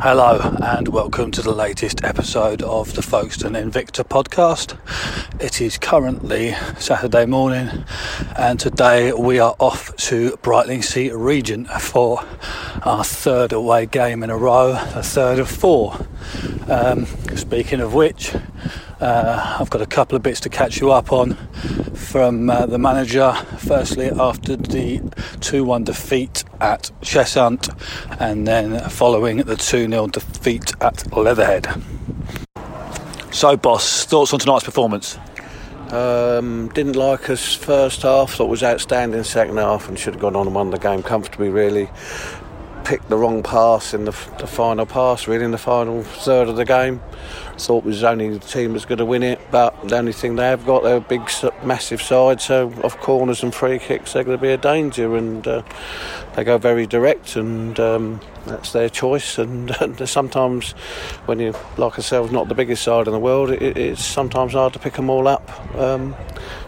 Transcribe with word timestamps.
Hello, 0.00 0.38
and 0.62 0.86
welcome 0.86 1.32
to 1.32 1.42
the 1.42 1.50
latest 1.50 2.04
episode 2.04 2.62
of 2.62 2.94
the 2.94 3.02
Folkestone 3.02 3.54
Invicta 3.54 4.04
podcast. 4.04 4.78
It 5.42 5.60
is 5.60 5.76
currently 5.76 6.54
Saturday 6.78 7.26
morning, 7.26 7.84
and 8.36 8.60
today 8.60 9.12
we 9.12 9.40
are 9.40 9.56
off 9.58 9.96
to 9.96 10.38
Brightlingsea 10.40 11.10
Regent 11.18 11.68
for 11.68 12.24
our 12.84 13.02
third 13.02 13.52
away 13.52 13.86
game 13.86 14.22
in 14.22 14.30
a 14.30 14.36
row, 14.36 14.74
the 14.94 15.02
third 15.02 15.40
of 15.40 15.50
four. 15.50 15.96
Um, 16.68 17.06
speaking 17.34 17.80
of 17.80 17.92
which, 17.92 18.36
uh, 19.00 19.56
I've 19.60 19.70
got 19.70 19.80
a 19.80 19.86
couple 19.86 20.16
of 20.16 20.22
bits 20.22 20.40
to 20.40 20.48
catch 20.48 20.80
you 20.80 20.90
up 20.90 21.12
on 21.12 21.34
from 21.94 22.50
uh, 22.50 22.66
the 22.66 22.78
manager. 22.78 23.32
Firstly, 23.58 24.10
after 24.10 24.56
the 24.56 25.00
2 25.40 25.64
1 25.64 25.84
defeat 25.84 26.44
at 26.60 26.90
Cheshunt, 27.02 27.68
and 28.20 28.46
then 28.46 28.80
following 28.90 29.38
the 29.38 29.56
2 29.56 29.88
0 29.88 30.06
defeat 30.08 30.72
at 30.80 31.10
Leatherhead. 31.16 31.66
So, 33.30 33.56
boss, 33.56 34.04
thoughts 34.04 34.32
on 34.32 34.40
tonight's 34.40 34.64
performance? 34.64 35.18
Um, 35.90 36.68
didn't 36.74 36.96
like 36.96 37.30
us 37.30 37.54
first 37.54 38.02
half. 38.02 38.32
Thought 38.32 38.48
was 38.48 38.62
outstanding 38.62 39.22
second 39.22 39.58
half, 39.58 39.88
and 39.88 39.98
should 39.98 40.14
have 40.14 40.20
gone 40.20 40.36
on 40.36 40.46
and 40.46 40.54
won 40.54 40.70
the 40.70 40.78
game 40.78 41.02
comfortably. 41.02 41.48
Really 41.48 41.88
picked 42.88 43.10
the 43.10 43.18
wrong 43.18 43.42
pass 43.42 43.92
in 43.92 44.06
the, 44.06 44.12
the 44.38 44.46
final 44.46 44.86
pass. 44.86 45.28
Really 45.28 45.44
in 45.44 45.50
the 45.50 45.58
final 45.58 46.02
third 46.02 46.48
of 46.48 46.56
the 46.56 46.64
game 46.64 47.02
thought 47.58 47.84
it 47.84 47.88
was 47.88 48.04
only 48.04 48.30
the 48.30 48.38
team 48.38 48.72
that's 48.72 48.84
going 48.84 48.98
to 48.98 49.04
win 49.04 49.22
it, 49.22 49.38
but 49.50 49.88
the 49.88 49.96
only 49.96 50.12
thing 50.12 50.36
they 50.36 50.46
have 50.46 50.64
got, 50.64 50.82
they're 50.84 50.96
a 50.96 51.00
big, 51.00 51.28
massive 51.64 52.00
side, 52.00 52.40
so 52.40 52.72
off 52.84 52.96
corners 52.98 53.42
and 53.42 53.54
free 53.54 53.78
kicks, 53.78 54.12
they're 54.12 54.24
going 54.24 54.38
to 54.38 54.40
be 54.40 54.50
a 54.50 54.56
danger, 54.56 55.16
and 55.16 55.46
uh, 55.46 55.62
they 56.34 56.44
go 56.44 56.56
very 56.56 56.86
direct, 56.86 57.36
and 57.36 57.78
um, 57.80 58.20
that's 58.46 58.72
their 58.72 58.88
choice. 58.88 59.38
And, 59.38 59.70
and, 59.80 60.08
sometimes, 60.08 60.72
when 61.26 61.40
you, 61.40 61.54
like 61.76 61.98
ourselves, 61.98 62.32
not 62.32 62.48
the 62.48 62.54
biggest 62.54 62.82
side 62.82 63.06
in 63.06 63.12
the 63.12 63.18
world, 63.18 63.50
it, 63.50 63.76
it's 63.76 64.04
sometimes 64.04 64.52
hard 64.52 64.72
to 64.74 64.78
pick 64.78 64.94
them 64.94 65.10
all 65.10 65.28
up 65.28 65.76
um, 65.76 66.14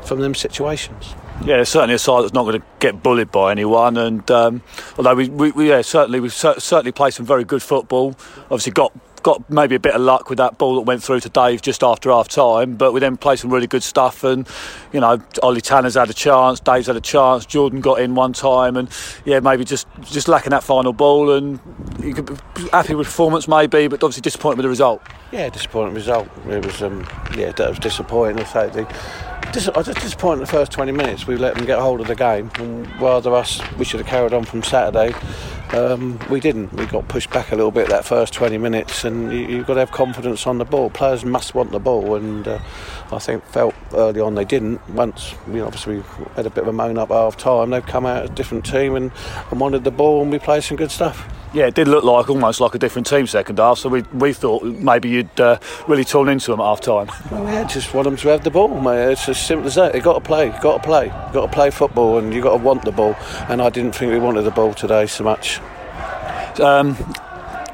from 0.05 0.21
them 0.21 0.35
situations. 0.35 1.15
Yeah, 1.45 1.65
certainly 1.65 1.95
a 1.95 1.99
side 1.99 2.23
that's 2.23 2.35
not 2.35 2.45
going 2.45 2.61
to 2.61 2.67
get 2.81 3.03
bullied 3.03 3.33
by 3.33 3.51
anyone. 3.51 3.97
And 3.97 4.31
um, 4.31 4.63
although 4.99 5.15
we, 5.15 5.29
we, 5.31 5.51
we, 5.53 5.69
yeah, 5.71 5.81
certainly 5.81 6.21
we've 6.21 6.35
certainly 6.35 6.93
played 6.93 7.15
some 7.15 7.25
very 7.25 7.45
good 7.45 7.63
football. 7.63 8.15
Obviously, 8.45 8.73
got 8.73 8.93
got 9.23 9.49
maybe 9.51 9.75
a 9.75 9.81
bit 9.81 9.95
of 9.95 10.01
luck 10.01 10.31
with 10.31 10.39
that 10.39 10.59
ball 10.59 10.77
that 10.77 10.83
went 10.83 11.03
through 11.03 11.21
to 11.21 11.29
Dave 11.29 11.63
just 11.63 11.83
after 11.83 12.11
half 12.11 12.29
time, 12.29 12.77
but 12.77 12.93
we 12.93 13.01
then 13.01 13.17
played 13.17 13.39
some 13.39 13.53
really 13.53 13.67
good 13.67 13.83
stuff. 13.83 14.25
And 14.25 14.47
you 14.93 15.01
know, 15.01 15.23
Ollie 15.43 15.61
Tanner's 15.61 15.95
had 15.95 16.11
a 16.11 16.15
chance, 16.15 16.61
Dave's 16.61 16.87
had 16.87 16.97
a 16.97 17.01
chance, 17.01 17.47
Jordan 17.47 17.81
got 17.81 18.01
in 18.01 18.15
one 18.15 18.33
time, 18.33 18.77
and 18.77 18.89
yeah, 19.25 19.41
maybe 19.41 19.65
just 19.65 19.87
just 20.03 20.29
lacking 20.29 20.51
that 20.51 20.65
final 20.65 20.93
ball. 20.93 21.33
And 21.33 21.61
you 22.03 22.15
could 22.15 22.27
be 22.55 22.69
happy 22.69 22.95
with 22.95 23.07
performance, 23.07 23.49
maybe, 23.49 23.89
but 23.89 24.03
obviously 24.03 24.23
disappointed 24.23 24.59
with 24.59 24.65
the 24.65 24.71
result. 24.71 25.03
Yeah, 25.33 25.49
disappointing 25.49 25.95
result. 25.95 26.29
It 26.49 26.65
was 26.65 26.83
um, 26.83 27.07
yeah, 27.37 27.53
that 27.53 27.69
was 27.69 27.79
disappointing. 27.79 28.37
The 28.37 28.45
fact 28.45 28.75
they 29.53 29.73
I 29.75 29.79
was 29.79 29.87
disappointed 29.87 30.35
in 30.35 30.41
the 30.41 30.47
first 30.47 30.73
20 30.73 30.93
minutes. 30.93 31.27
We 31.27 31.37
let 31.37 31.55
them 31.55 31.67
get 31.67 31.79
hold 31.79 32.01
of 32.01 32.07
the 32.07 32.15
game, 32.15 32.51
and 32.57 32.89
rather 33.01 33.35
us, 33.35 33.61
we 33.79 33.85
should 33.85 34.01
have 34.01 34.09
carried 34.09 34.33
on 34.33 34.45
from 34.45 34.63
Saturday. 34.63 35.15
Um, 35.73 36.19
we 36.29 36.41
didn't. 36.41 36.73
We 36.73 36.87
got 36.87 37.07
pushed 37.07 37.31
back 37.31 37.53
a 37.53 37.57
little 37.57 37.71
bit 37.71 37.89
that 37.89 38.05
first 38.05 38.35
20 38.35 38.59
minutes, 38.59 39.05
and 39.05 39.33
you, 39.33 39.59
have 39.59 39.67
got 39.67 39.75
to 39.75 39.81
have 39.81 39.93
confidence 39.93 40.47
on 40.47 40.59
the 40.59 40.65
ball. 40.65 40.91
Players 40.91 41.25
must 41.25 41.55
want 41.55 41.71
the 41.71 41.79
ball, 41.79 42.17
and 42.17 42.47
uh, 42.49 42.59
I 43.13 43.19
think 43.21 43.45
felt 43.45 43.75
early 43.95 44.21
on 44.21 44.35
they 44.35 44.45
didn't. 44.45 44.81
Once, 44.91 45.35
you 45.47 45.55
know, 45.55 45.67
obviously, 45.67 45.99
we 45.99 46.03
had 46.35 46.47
a 46.47 46.51
bit 46.51 46.63
of 46.63 46.69
a 46.69 46.73
moan 46.73 46.99
up 46.99 47.11
half 47.11 47.37
time. 47.37 47.71
They've 47.71 47.87
come 47.87 48.05
out 48.05 48.25
a 48.25 48.29
different 48.29 48.67
team 48.67 48.97
and, 48.97 49.13
and 49.51 49.61
wanted 49.61 49.85
the 49.85 49.93
ball, 49.93 50.23
and 50.23 50.33
we 50.33 50.41
played 50.41 50.65
some 50.65 50.77
good 50.77 50.91
stuff 50.91 51.29
yeah, 51.53 51.67
it 51.67 51.75
did 51.75 51.89
look 51.89 52.05
like 52.05 52.31
almost 52.31 52.61
like 52.61 52.75
a 52.75 52.79
different 52.79 53.07
team 53.07 53.27
second 53.27 53.59
half. 53.59 53.79
So 53.79 53.89
we, 53.89 54.03
we 54.13 54.33
thought 54.33 54.63
maybe 54.63 55.09
you'd 55.09 55.41
uh, 55.41 55.59
really 55.89 56.05
torn 56.05 56.29
into 56.29 56.51
them 56.51 56.61
at 56.61 56.65
half 56.65 56.81
time. 56.81 57.09
Well, 57.31 57.45
yeah, 57.45 57.65
just 57.65 57.93
want 57.93 58.05
them 58.05 58.17
to 58.17 58.29
have 58.29 58.45
the 58.45 58.51
ball, 58.51 58.69
mate. 58.81 59.13
It's 59.13 59.29
as 59.29 59.41
simple 59.41 59.67
as 59.67 59.75
that. 59.75 59.95
You 59.95 60.01
got 60.01 60.15
to 60.15 60.21
play, 60.21 60.47
you 60.47 60.61
got 60.61 60.83
to 60.83 60.83
play, 60.83 61.07
you 61.07 61.33
got 61.33 61.47
to 61.47 61.53
play 61.53 61.71
football, 61.71 62.19
and 62.19 62.33
you 62.33 62.43
got 62.43 62.57
to 62.59 62.63
want 62.63 62.85
the 62.85 62.93
ball. 62.93 63.15
And 63.49 63.61
I 63.61 63.71
didn't 63.71 63.95
think 63.95 64.13
we 64.13 64.19
wanted 64.19 64.43
the 64.43 64.51
ball 64.51 64.75
today 64.75 65.07
so 65.07 65.25
much. 65.25 65.60
Um, 66.61 66.97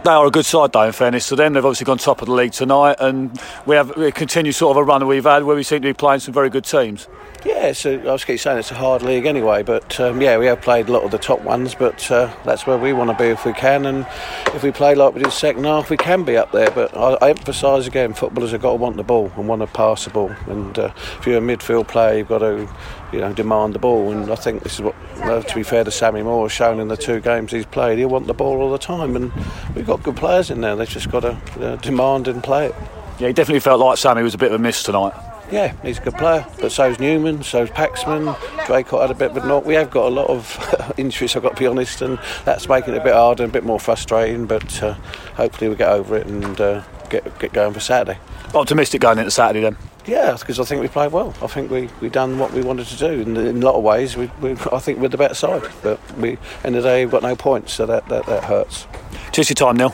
they 0.05 0.13
are 0.13 0.27
a 0.27 0.31
good 0.31 0.47
side, 0.47 0.73
though. 0.73 0.85
In 0.85 0.93
fairness 0.93 1.29
to 1.29 1.37
them, 1.37 1.55
they've 1.55 1.65
obviously 1.65 1.85
gone 1.85 1.99
top 1.99 2.23
of 2.23 2.27
the 2.27 2.33
league 2.33 2.53
tonight, 2.53 2.97
and 3.01 3.41
we 3.67 3.75
have 3.75 3.97
we 3.97 4.13
continue 4.13 4.53
sort 4.53 4.77
of 4.77 4.81
a 4.81 4.85
run 4.85 5.01
that 5.01 5.07
we've 5.07 5.25
had 5.25 5.43
where 5.43 5.57
we 5.57 5.65
seem 5.65 5.83
to 5.83 5.89
be 5.89 5.93
playing 5.93 6.21
some 6.21 6.33
very 6.33 6.49
good 6.49 6.65
teams. 6.65 7.09
Yeah, 7.47 7.75
so 7.75 8.01
I 8.01 8.13
was 8.13 8.25
keep 8.25 8.41
saying 8.41 8.59
it's 8.59 8.73
a 8.73 8.75
hard 8.75 9.03
league 9.03 9.25
anyway, 9.25 9.63
but 9.63 10.01
um, 10.01 10.21
yeah, 10.21 10.37
we 10.37 10.47
have 10.47 10.61
played 10.61 10.89
a 10.89 10.93
lot 10.93 11.05
of 11.05 11.13
the 11.13 11.19
top 11.19 11.43
ones, 11.43 11.77
but 11.77 12.11
uh, 12.11 12.35
that's 12.45 12.67
where 12.67 12.77
we 12.77 12.93
want 12.93 13.17
to 13.17 13.17
be 13.17 13.31
if 13.31 13.45
we 13.45 13.53
can, 13.53 13.87
and 13.87 14.05
if 14.53 14.65
we 14.65 14.73
play 14.73 14.97
like 14.97 15.15
we 15.15 15.23
did 15.23 15.31
second 15.31 15.63
half, 15.63 15.89
we 15.89 15.97
can 15.97 16.25
be 16.25 16.37
up 16.37 16.51
there. 16.51 16.73
But 16.73 16.97
I, 16.97 17.13
I 17.25 17.31
emphasise 17.31 17.87
again, 17.87 18.15
footballers 18.15 18.51
have 18.51 18.63
got 18.63 18.71
to 18.71 18.77
want 18.77 18.97
the 18.97 19.05
ball 19.05 19.31
and 19.37 19.47
want 19.47 19.63
to 19.63 19.69
pass 19.69 20.07
the 20.07 20.11
ball, 20.11 20.35
and 20.49 20.77
uh, 20.77 20.93
if 20.97 21.25
you're 21.25 21.39
a 21.39 21.41
midfield 21.41 21.87
player, 21.87 22.19
you've 22.19 22.29
got 22.29 22.39
to 22.39 22.69
you 23.13 23.21
know 23.21 23.33
demand 23.33 23.77
the 23.77 23.79
ball, 23.79 24.11
and 24.11 24.29
I 24.29 24.35
think 24.35 24.65
this 24.65 24.75
is 24.75 24.81
what, 24.81 24.97
uh, 25.19 25.41
to 25.41 25.55
be 25.55 25.63
fair 25.63 25.85
to 25.85 25.91
Sammy 25.93 26.25
Moore, 26.25 26.49
shown 26.49 26.81
in 26.81 26.89
the 26.89 26.97
two 26.97 27.21
games 27.21 27.53
he's 27.53 27.65
played. 27.65 27.99
He'll 27.99 28.09
want 28.09 28.27
the 28.27 28.35
ball 28.35 28.61
all 28.61 28.73
the 28.73 28.79
time, 28.79 29.15
and 29.15 29.33
we've 29.77 29.87
got 29.87 30.03
good 30.03 30.17
players 30.17 30.51
in 30.51 30.63
there. 30.63 30.75
They've 30.75 30.89
just 30.89 31.13
got 31.13 31.21
to 31.21 31.39
uh, 31.61 31.77
demand 31.77 32.27
and 32.27 32.43
play 32.43 32.67
it. 32.67 32.75
Yeah, 33.21 33.29
he 33.29 33.33
definitely 33.33 33.61
felt 33.61 33.79
like 33.79 33.99
Sammy 33.99 34.23
was 34.23 34.35
a 34.35 34.39
bit 34.39 34.51
of 34.51 34.61
a 34.61 34.63
miss 34.63 34.83
tonight. 34.83 35.15
Yeah, 35.51 35.75
he's 35.83 35.99
a 35.99 36.01
good 36.01 36.15
player, 36.15 36.45
but 36.61 36.73
so's 36.73 36.99
Newman, 36.99 37.43
so's 37.45 37.71
Paxman. 37.71 38.35
Draycott 38.67 39.03
had 39.03 39.11
a 39.11 39.15
bit 39.15 39.31
of 39.31 39.37
a 39.37 39.47
knock. 39.47 39.65
We 39.65 39.75
have 39.75 39.91
got 39.91 40.07
a 40.07 40.15
lot 40.15 40.29
of 40.29 40.95
injuries, 40.99 41.37
I've 41.37 41.43
got 41.43 41.55
to 41.55 41.61
be 41.61 41.67
honest, 41.69 42.03
and 42.03 42.19
that's 42.45 42.69
making 42.69 42.95
it 42.95 42.99
a 42.99 43.05
bit 43.05 43.15
harder 43.15 43.45
and 43.45 43.51
a 43.51 43.53
bit 43.53 43.65
more 43.65 43.79
frustrating. 43.79 44.47
But 44.47 44.83
uh, 44.83 44.95
hopefully 45.35 45.71
we 45.71 45.77
get 45.77 45.89
over 45.89 46.17
it 46.17 46.27
and 46.27 46.61
uh, 46.61 46.83
get 47.11 47.39
get 47.39 47.53
going 47.53 47.73
for 47.73 47.81
Saturday. 47.81 48.19
Optimistic 48.55 49.01
going 49.01 49.19
into 49.19 49.31
Saturday 49.31 49.61
then. 49.61 49.77
Yeah, 50.05 50.37
because 50.39 50.61
I 50.61 50.65
think 50.65 50.83
we 50.83 50.89
played 50.89 51.13
well. 51.13 51.35
I 51.41 51.47
think 51.47 51.71
we 51.71 51.91
we 52.01 52.09
done 52.09 52.39
what 52.39 52.53
we 52.53 52.63
wanted 52.63 52.87
to 52.89 52.97
do. 52.97 53.21
In, 53.21 53.37
in 53.37 53.63
a 53.63 53.67
lot 53.67 53.77
of 53.77 53.85
ways, 53.85 54.17
we, 54.17 54.31
we, 54.41 54.53
I 54.73 54.79
think 54.81 54.99
we're 54.99 55.09
the 55.09 55.17
better 55.17 55.35
side. 55.35 55.63
But 55.83 56.01
we, 56.17 56.39
end 56.65 56.77
of 56.77 56.83
the 56.83 56.89
day, 56.89 57.05
we've 57.05 57.13
got 57.13 57.23
no 57.23 57.37
points, 57.37 57.73
so 57.73 57.87
that, 57.87 58.09
that, 58.09 58.27
that 58.27 58.45
hurts. 58.45 58.87
Cheers 59.33 59.51
your 59.51 59.55
time, 59.55 59.77
Neil. 59.77 59.91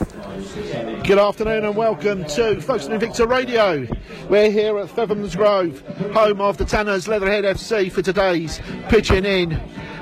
Good 1.03 1.19
afternoon 1.19 1.65
and 1.65 1.75
welcome 1.75 2.23
to 2.23 2.61
Folkestone 2.61 2.97
Invicta 2.97 3.27
Radio. 3.27 3.85
We're 4.29 4.49
here 4.49 4.79
at 4.79 4.87
Fetcham 4.87 5.35
Grove, 5.35 5.81
home 6.13 6.39
of 6.39 6.57
the 6.57 6.63
Tanners 6.63 7.09
Leatherhead 7.09 7.43
FC 7.43 7.91
for 7.91 8.01
today's 8.01 8.61
pitching 8.87 9.25
in 9.25 9.59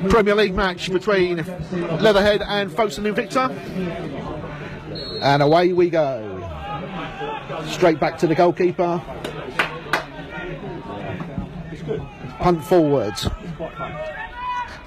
Premier 0.10 0.36
League 0.36 0.54
match 0.54 0.92
between 0.92 1.38
Leatherhead 2.00 2.44
and 2.44 2.72
Folkestone 2.72 3.06
Invicta. 3.06 3.50
And 5.24 5.42
away 5.42 5.74
we 5.74 5.90
go. 5.90 6.38
Straight 7.66 8.00
back 8.00 8.20
to 8.20 8.28
the 8.28 8.36
goalkeeper. 8.36 9.02
Punt 12.40 12.64
forwards. 12.64 13.28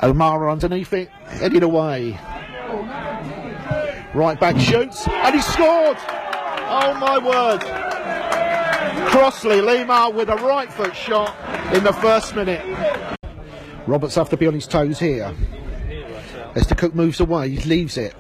O'Mara 0.01 0.53
underneath 0.53 0.93
it, 0.93 1.09
headed 1.27 1.65
away. 1.65 2.17
Right 4.15 4.39
back 4.39 4.57
shoots, 4.61 5.09
and 5.09 5.35
he 5.35 5.41
scored! 5.41 5.97
Oh 5.99 6.97
my 7.01 7.19
word! 7.19 7.61
Crossley, 9.11 9.61
Lima 9.61 10.09
with 10.09 10.29
a 10.29 10.37
right 10.37 10.73
foot 10.73 10.95
shot 10.95 11.35
in 11.75 11.83
the 11.83 11.93
first 11.93 12.37
minute. 12.37 12.65
Roberts 13.89 14.15
have 14.15 14.31
to 14.31 14.37
be 14.37 14.47
on 14.47 14.55
his 14.55 14.69
toes 14.69 15.01
here. 15.01 15.35
As 16.55 16.69
the 16.69 16.77
cook 16.77 16.95
moves 16.95 17.19
away, 17.19 17.51
he 17.51 17.59
leaves 17.69 17.99
it. 17.99 18.15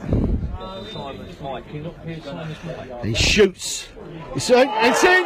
He 3.05 3.15
shoots. 3.15 3.88
It's 4.34 4.50
in. 4.50 4.69
It's 4.69 5.05
in. 5.05 5.25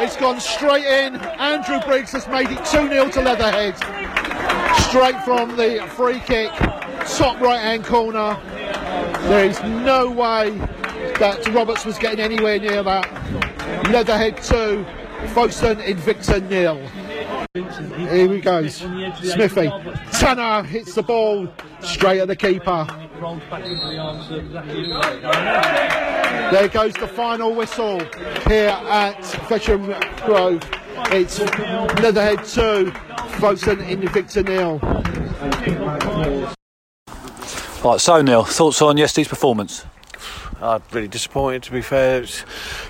It's 0.00 0.16
gone 0.16 0.38
straight 0.38 0.84
in. 0.84 1.16
Andrew 1.16 1.80
Briggs 1.80 2.12
has 2.12 2.28
made 2.28 2.50
it 2.50 2.64
2 2.66 2.88
0 2.88 3.08
to 3.10 3.20
Leatherhead. 3.20 3.76
Straight 4.82 5.20
from 5.24 5.56
the 5.56 5.84
free 5.96 6.20
kick, 6.20 6.52
top 7.16 7.40
right 7.40 7.60
hand 7.60 7.84
corner. 7.84 8.38
There 9.28 9.44
is 9.44 9.62
no 9.62 10.10
way 10.10 10.50
that 11.18 11.46
Roberts 11.52 11.84
was 11.84 11.98
getting 11.98 12.20
anywhere 12.20 12.58
near 12.58 12.82
that. 12.82 13.06
Leatherhead 13.90 14.42
2, 14.42 14.84
Folkestone 15.28 15.76
Invicta 15.76 16.40
nil. 16.48 16.80
Here 18.08 18.32
he 18.32 18.40
goes. 18.40 18.76
Smithy. 19.22 19.70
Tanner 20.12 20.62
hits 20.62 20.94
the 20.94 21.02
ball 21.02 21.48
straight 21.80 22.20
at 22.20 22.28
the 22.28 22.36
keeper. 22.36 22.86
There 26.52 26.68
goes 26.68 26.94
the 26.94 27.08
final 27.08 27.54
whistle 27.54 27.98
here 28.46 28.70
at 28.70 29.20
Fetcham 29.48 29.94
Grove. 30.24 30.62
It's 31.12 31.40
Leatherhead 32.00 32.44
2, 32.44 32.90
Folkestone 33.38 33.78
Invicta 33.78 34.44
nil. 34.44 34.80
Right, 37.84 38.00
so 38.00 38.20
Neil, 38.22 38.42
thoughts 38.44 38.82
on 38.82 38.96
yesterday's 38.96 39.28
performance? 39.28 39.86
I'm 40.60 40.82
really 40.90 41.06
disappointed 41.06 41.62
to 41.64 41.70
be 41.70 41.80
fair. 41.80 42.22
It's, 42.22 42.44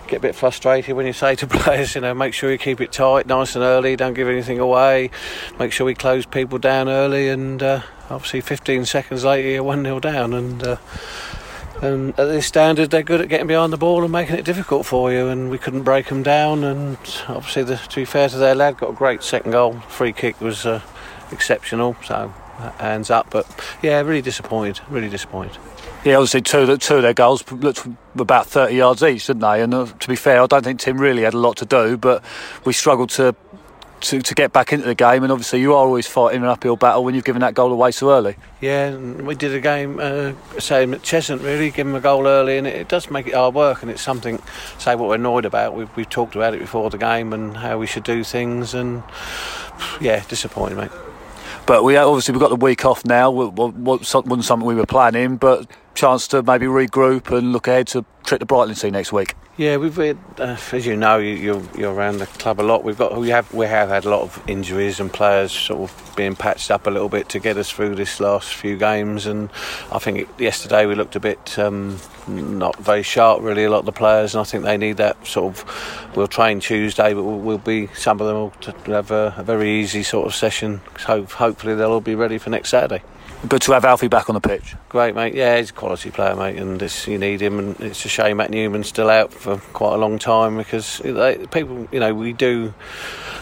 get 0.07 0.17
a 0.17 0.21
bit 0.21 0.35
frustrated 0.35 0.97
when 0.97 1.05
you 1.05 1.13
say 1.13 1.35
to 1.37 1.47
players, 1.49 1.95
you 1.95 2.01
know, 2.01 2.15
make 2.15 2.33
sure 2.33 2.51
you 2.51 2.57
keep 2.57 2.81
it 2.81 2.91
tight, 2.91 3.27
nice 3.27 3.55
and 3.55 3.63
early, 3.63 3.97
don't 3.97 4.15
give 4.15 4.29
anything 4.29 4.59
away, 4.59 5.11
make 5.59 5.73
sure 5.73 5.85
we 5.85 5.95
close 5.95 6.25
people 6.25 6.59
down 6.59 6.89
early, 6.89 7.29
and 7.29 7.63
uh, 7.63 7.83
obviously 8.09 8.41
15 8.41 8.87
seconds 8.87 9.25
later 9.25 9.49
you're 9.49 9.63
1 9.63 9.85
0 9.85 10.01
down. 10.01 10.33
And 10.33 10.63
uh, 10.63 10.77
And 11.81 12.19
at 12.19 12.25
this 12.25 12.47
standard, 12.47 12.91
they're 12.91 13.05
good 13.05 13.21
at 13.21 13.29
getting 13.29 13.47
behind 13.47 13.73
the 13.73 13.77
ball 13.77 14.03
and 14.03 14.11
making 14.11 14.37
it 14.37 14.45
difficult 14.45 14.85
for 14.85 15.13
you. 15.13 15.29
And 15.29 15.49
we 15.49 15.59
couldn't 15.59 15.83
break 15.83 16.07
them 16.07 16.25
down. 16.25 16.65
And 16.65 16.97
obviously, 17.29 17.63
the, 17.63 17.77
to 17.77 17.97
be 17.97 18.05
fair 18.05 18.29
to 18.29 18.37
their 18.37 18.55
lad, 18.55 18.79
got 18.79 18.91
a 18.91 18.95
great 18.95 19.23
second 19.23 19.53
goal. 19.53 19.75
Free 19.89 20.13
kick 20.13 20.41
was 20.41 20.67
uh, 20.67 20.81
exceptional. 21.31 21.95
So 22.05 22.33
hands 22.79 23.11
up. 23.11 23.31
But 23.31 23.47
yeah, 23.83 24.01
really 24.01 24.23
disappointed. 24.23 24.81
Really 24.89 25.09
disappointed. 25.09 25.57
Yeah, 26.05 26.15
obviously 26.15 26.43
two, 26.43 26.77
two 26.77 26.97
of 26.97 27.03
their 27.03 27.15
goals 27.15 27.51
looked 27.51 27.87
about 28.15 28.47
30 28.47 28.75
yards 28.75 29.03
each, 29.03 29.27
didn't 29.27 29.43
they? 29.43 29.63
And 29.63 29.75
uh, 29.75 29.87
to 29.87 30.09
be 30.09 30.17
fair, 30.17 30.43
I 30.43 30.47
don't 30.47 30.63
think 30.63 30.81
Tim 30.81 30.99
really 30.99 31.23
had 31.23 31.35
a 31.35 31.39
lot 31.39 31.57
to 31.57 31.67
do, 31.67 31.97
but 31.97 32.23
we 32.65 32.73
struggled 32.73 33.11
to 33.11 33.35
to, 34.01 34.21
to 34.21 34.35
get 34.35 34.53
back 34.53 34.73
into 34.73 34.87
the 34.87 34.95
game. 34.95 35.23
And 35.23 35.33
obviously, 35.33 35.61
you 35.61 35.73
are 35.73 35.85
always 35.85 36.07
fighting 36.07 36.43
an 36.43 36.49
uphill 36.49 36.77
battle 36.77 37.05
when 37.05 37.15
you've 37.15 37.25
given 37.25 37.41
that 37.41 37.55
goal 37.55 37.73
away 37.73 37.91
so 37.91 38.11
early. 38.11 38.37
Yeah, 38.61 38.97
we 38.97 39.35
did 39.35 39.55
a 39.55 39.61
game, 39.61 39.99
uh, 40.01 40.33
same 40.59 40.95
at 40.95 41.03
Cheshunt, 41.03 41.43
really, 41.43 41.71
give 41.71 41.87
them 41.87 41.95
a 41.95 42.01
goal 42.01 42.27
early, 42.27 42.59
and 42.59 42.67
it, 42.67 42.75
it, 42.77 42.89
does 42.89 43.11
make 43.11 43.27
it 43.27 43.35
hard 43.35 43.55
work. 43.55 43.83
And 43.83 43.91
it's 43.91 44.03
something, 44.03 44.41
say, 44.79 44.95
what 44.95 45.09
we're 45.09 45.17
annoyed 45.17 45.45
about. 45.45 45.75
We've, 45.75 45.95
we've 45.97 46.09
talked 46.09 46.37
about 46.37 46.55
it 46.55 46.61
before 46.61 46.91
the 46.91 46.99
game 46.99 47.33
and 47.33 47.57
how 47.57 47.79
we 47.79 47.87
should 47.87 48.05
do 48.05 48.25
things, 48.25 48.75
and 48.75 49.03
yeah, 50.01 50.25
disappointing, 50.29 50.79
mate. 50.79 50.91
But 51.69 51.85
we 51.85 51.97
obviously 51.97 52.33
we've 52.33 52.41
got 52.41 52.49
the 52.49 52.57
week 52.57 52.87
off 52.87 53.05
now. 53.05 53.31
Wasn't 53.31 54.07
something 54.07 54.67
we 54.67 54.75
were 54.75 54.87
planning, 54.87 55.37
but 55.37 55.71
chance 55.95 56.27
to 56.29 56.43
maybe 56.43 56.65
regroup 56.65 57.31
and 57.37 57.53
look 57.53 57.69
ahead 57.69 57.89
to 57.89 58.07
trip 58.29 58.41
to 58.41 58.47
Brightlingsea 58.47 58.93
next 58.93 59.11
week. 59.11 59.35
Yeah, 59.57 59.79
we've 59.79 59.99
uh, 59.99 60.15
as 60.39 60.87
you 60.87 60.97
know, 60.97 61.17
you, 61.17 61.55
are 61.55 61.63
you're 61.79 61.95
around 61.95 62.19
the 62.19 62.27
club 62.27 62.61
a 62.61 62.63
lot. 62.63 62.85
We've 62.85 62.97
got 62.97 63.17
we 63.17 63.31
have 63.31 63.53
we 63.55 63.65
have 63.65 63.89
had 63.89 64.05
a 64.05 64.11
lot 64.11 64.21
of 64.21 64.43
injuries 64.47 65.01
and 65.01 65.11
players 65.11 65.51
sort 65.51 65.91
of 65.91 66.13
being 66.15 66.37
patched 66.37 66.71
up 66.71 66.87
a 66.87 66.91
little 66.91 67.09
bit 67.09 67.31
to 67.31 67.39
get 67.39 67.57
us 67.57 67.71
through 67.71 67.95
this 67.95 68.21
last 68.21 68.53
few 68.53 68.77
games. 68.77 69.25
And 69.25 69.49
I 69.91 69.99
think 69.99 70.19
it, 70.19 70.29
yesterday 70.39 70.85
we 70.85 70.95
looked 70.95 71.17
a 71.17 71.21
bit 71.21 71.59
um, 71.59 71.99
not 72.29 72.77
very 72.77 73.03
sharp, 73.03 73.41
really. 73.41 73.65
A 73.65 73.71
lot 73.71 73.81
of 73.81 73.87
the 73.87 73.93
players, 73.93 74.35
and 74.35 74.43
I 74.43 74.45
think 74.45 74.63
they 74.63 74.77
need 74.77 74.99
that 74.99 75.27
sort 75.27 75.55
of. 75.59 76.13
We'll 76.15 76.29
train 76.29 76.61
Tuesday, 76.61 77.15
but 77.15 77.23
we'll, 77.23 77.39
we'll 77.39 77.59
be 77.59 77.87
some 77.95 78.21
of 78.21 78.27
them 78.27 78.37
will 78.37 78.95
have 78.95 79.11
a, 79.11 79.35
a, 79.39 79.43
very 79.43 79.81
easy 79.81 80.03
sort 80.03 80.27
of 80.27 80.35
session. 80.35 80.83
So 80.99 81.25
hopefully 81.25 81.75
they'll 81.75 81.93
all 81.93 82.03
be 82.03 82.15
ready 82.15 82.37
for 82.37 82.51
next 82.51 82.69
Saturday. 82.69 83.03
Good 83.47 83.63
to 83.63 83.73
have 83.73 83.85
Alfie 83.85 84.09
back 84.09 84.29
on 84.29 84.35
the 84.35 84.41
pitch. 84.41 84.75
Great, 84.89 85.15
mate. 85.15 85.33
Yeah, 85.33 85.59
he's 85.59 85.71
a 85.71 85.73
quality 85.73 86.11
player, 86.11 86.35
mate, 86.35 86.57
and 86.57 86.83
you 87.07 87.19
need 87.19 87.41
him. 87.41 87.61
And 87.61 87.81
it's 87.81 88.05
a 88.05 88.09
shame 88.09 88.39
Matt 88.39 88.51
Newman's 88.51 88.89
still 88.89 89.09
out 89.09 89.33
for 89.33 89.59
quite 89.59 89.95
a 89.95 89.97
long 89.97 90.19
time 90.19 90.57
because 90.57 90.99
they, 91.05 91.47
people, 91.53 91.87
you 91.93 92.01
know, 92.01 92.13
we 92.13 92.33
do. 92.33 92.75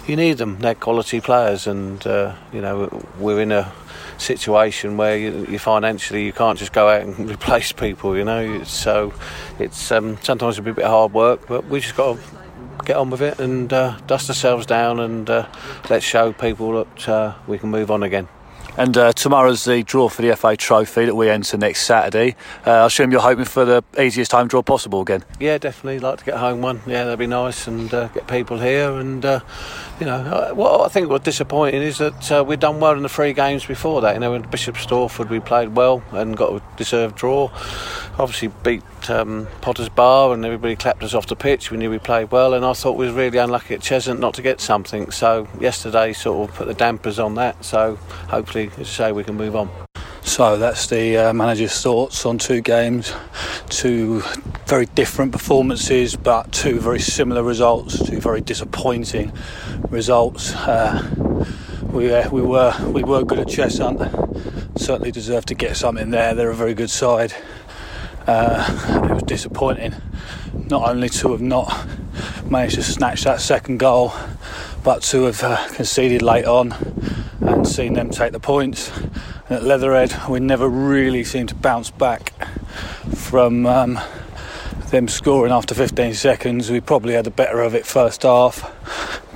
You 0.06 0.16
need 0.16 0.34
them. 0.34 0.58
They're 0.58 0.74
quality 0.74 1.22
players, 1.22 1.66
and 1.66 2.06
uh, 2.06 2.34
you 2.52 2.60
know, 2.60 3.06
we're 3.18 3.40
in 3.40 3.52
a 3.52 3.72
situation 4.18 4.98
where 4.98 5.16
you, 5.16 5.46
you, 5.48 5.58
financially 5.58 6.26
you 6.26 6.32
can't 6.32 6.58
just 6.58 6.74
go 6.74 6.90
out 6.90 7.00
and 7.00 7.30
replace 7.30 7.72
people. 7.72 8.18
You 8.18 8.24
know, 8.24 8.64
so 8.64 9.14
it's 9.58 9.90
um, 9.90 10.18
sometimes 10.22 10.58
a 10.58 10.62
bit 10.62 10.84
hard 10.84 11.14
work, 11.14 11.48
but 11.48 11.64
we 11.68 11.80
just 11.80 11.96
got 11.96 12.18
to 12.18 12.22
get 12.84 12.96
on 12.96 13.08
with 13.08 13.22
it 13.22 13.38
and 13.38 13.72
uh, 13.72 13.98
dust 14.06 14.28
ourselves 14.28 14.66
down 14.66 15.00
and 15.00 15.30
uh, 15.30 15.48
let's 15.88 16.04
show 16.04 16.34
people 16.34 16.84
that 16.84 17.08
uh, 17.08 17.34
we 17.46 17.58
can 17.58 17.70
move 17.70 17.90
on 17.90 18.02
again. 18.02 18.28
And 18.78 18.96
uh, 18.98 19.12
tomorrow's 19.14 19.64
the 19.64 19.82
draw 19.82 20.10
for 20.10 20.20
the 20.20 20.36
FA 20.36 20.54
Trophy 20.54 21.06
that 21.06 21.14
we 21.14 21.30
enter 21.30 21.56
next 21.56 21.86
Saturday. 21.86 22.36
Uh, 22.66 22.72
I 22.72 22.86
assume 22.86 23.10
you're 23.10 23.22
hoping 23.22 23.46
for 23.46 23.64
the 23.64 23.82
easiest 23.98 24.32
home 24.32 24.48
draw 24.48 24.60
possible 24.60 25.00
again. 25.00 25.24
Yeah, 25.40 25.56
definitely. 25.56 25.98
Like 25.98 26.18
to 26.18 26.24
get 26.26 26.36
home 26.36 26.60
one. 26.60 26.82
Yeah, 26.86 27.04
that'd 27.04 27.18
be 27.18 27.26
nice 27.26 27.66
and 27.66 27.92
uh, 27.94 28.08
get 28.08 28.26
people 28.26 28.58
here. 28.58 28.92
And 28.92 29.24
uh, 29.24 29.40
you 29.98 30.04
know, 30.04 30.16
uh, 30.16 30.52
what 30.52 30.82
I 30.82 30.88
think 30.88 31.08
was 31.08 31.22
disappointing 31.22 31.80
is 31.80 31.96
that 31.98 32.30
uh, 32.30 32.44
we'd 32.44 32.60
done 32.60 32.78
well 32.78 32.92
in 32.92 33.02
the 33.02 33.08
three 33.08 33.32
games 33.32 33.64
before 33.64 34.02
that. 34.02 34.12
You 34.12 34.20
know, 34.20 34.34
in 34.34 34.42
Bishop 34.42 34.76
Stortford 34.76 35.30
we 35.30 35.40
played 35.40 35.74
well 35.74 36.02
and 36.12 36.36
got 36.36 36.52
a 36.52 36.62
deserved 36.76 37.16
draw. 37.16 37.50
Obviously 38.18 38.48
beat 38.62 38.82
um, 39.08 39.46
Potters 39.62 39.88
Bar 39.88 40.34
and 40.34 40.44
everybody 40.44 40.76
clapped 40.76 41.02
us 41.02 41.14
off 41.14 41.26
the 41.26 41.36
pitch. 41.36 41.70
We 41.70 41.78
knew 41.78 41.90
we 41.90 41.98
played 41.98 42.30
well, 42.30 42.52
and 42.52 42.64
I 42.64 42.74
thought 42.74 42.96
we 42.96 43.06
was 43.06 43.14
really 43.14 43.38
unlucky 43.38 43.74
at 43.74 43.80
Cheshunt 43.80 44.18
not 44.18 44.34
to 44.34 44.42
get 44.42 44.60
something. 44.60 45.10
So 45.10 45.48
yesterday 45.60 46.12
sort 46.12 46.50
of 46.50 46.56
put 46.56 46.66
the 46.66 46.74
dampers 46.74 47.18
on 47.18 47.34
that. 47.36 47.64
So 47.64 47.96
hopefully, 48.28 48.65
say, 48.84 49.12
we 49.12 49.24
can 49.24 49.36
move 49.36 49.56
on. 49.56 49.70
So 50.26 50.58
that's 50.58 50.88
the 50.88 51.16
uh, 51.16 51.32
manager's 51.32 51.80
thoughts 51.80 52.26
on 52.26 52.36
two 52.36 52.60
games, 52.60 53.12
two 53.68 54.22
very 54.66 54.86
different 54.86 55.32
performances, 55.32 56.16
but 56.16 56.50
two 56.52 56.80
very 56.80 56.98
similar 56.98 57.42
results, 57.42 58.04
two 58.04 58.20
very 58.20 58.40
disappointing 58.40 59.32
results. 59.88 60.52
Uh, 60.54 61.00
we 61.84 62.12
uh, 62.12 62.28
we 62.30 62.42
were 62.42 62.74
we 62.88 63.04
were 63.04 63.24
good 63.24 63.38
at 63.38 63.46
Cheshunt, 63.46 64.78
certainly 64.78 65.12
deserved 65.12 65.48
to 65.48 65.54
get 65.54 65.76
something 65.76 66.10
there. 66.10 66.34
They're 66.34 66.50
a 66.50 66.54
very 66.54 66.74
good 66.74 66.90
side. 66.90 67.32
Uh, 68.26 69.08
it 69.08 69.14
was 69.14 69.22
disappointing, 69.22 69.94
not 70.68 70.88
only 70.90 71.08
to 71.08 71.30
have 71.30 71.40
not 71.40 71.86
managed 72.50 72.74
to 72.74 72.82
snatch 72.82 73.22
that 73.22 73.40
second 73.40 73.78
goal, 73.78 74.12
but 74.82 75.02
to 75.04 75.22
have 75.22 75.42
uh, 75.44 75.68
conceded 75.68 76.20
late 76.20 76.44
on 76.44 76.74
and 77.40 77.66
seen 77.66 77.94
them 77.94 78.10
take 78.10 78.32
the 78.32 78.40
points 78.40 78.90
at 79.48 79.62
Leatherhead, 79.62 80.14
we 80.28 80.40
never 80.40 80.68
really 80.68 81.22
seemed 81.22 81.50
to 81.50 81.54
bounce 81.54 81.90
back 81.90 82.32
from 83.14 83.66
um, 83.66 83.98
them 84.90 85.06
scoring 85.06 85.52
after 85.52 85.74
15 85.74 86.14
seconds. 86.14 86.70
We 86.70 86.80
probably 86.80 87.14
had 87.14 87.24
the 87.24 87.30
better 87.30 87.60
of 87.60 87.74
it 87.74 87.86
first 87.86 88.22
half, 88.22 88.72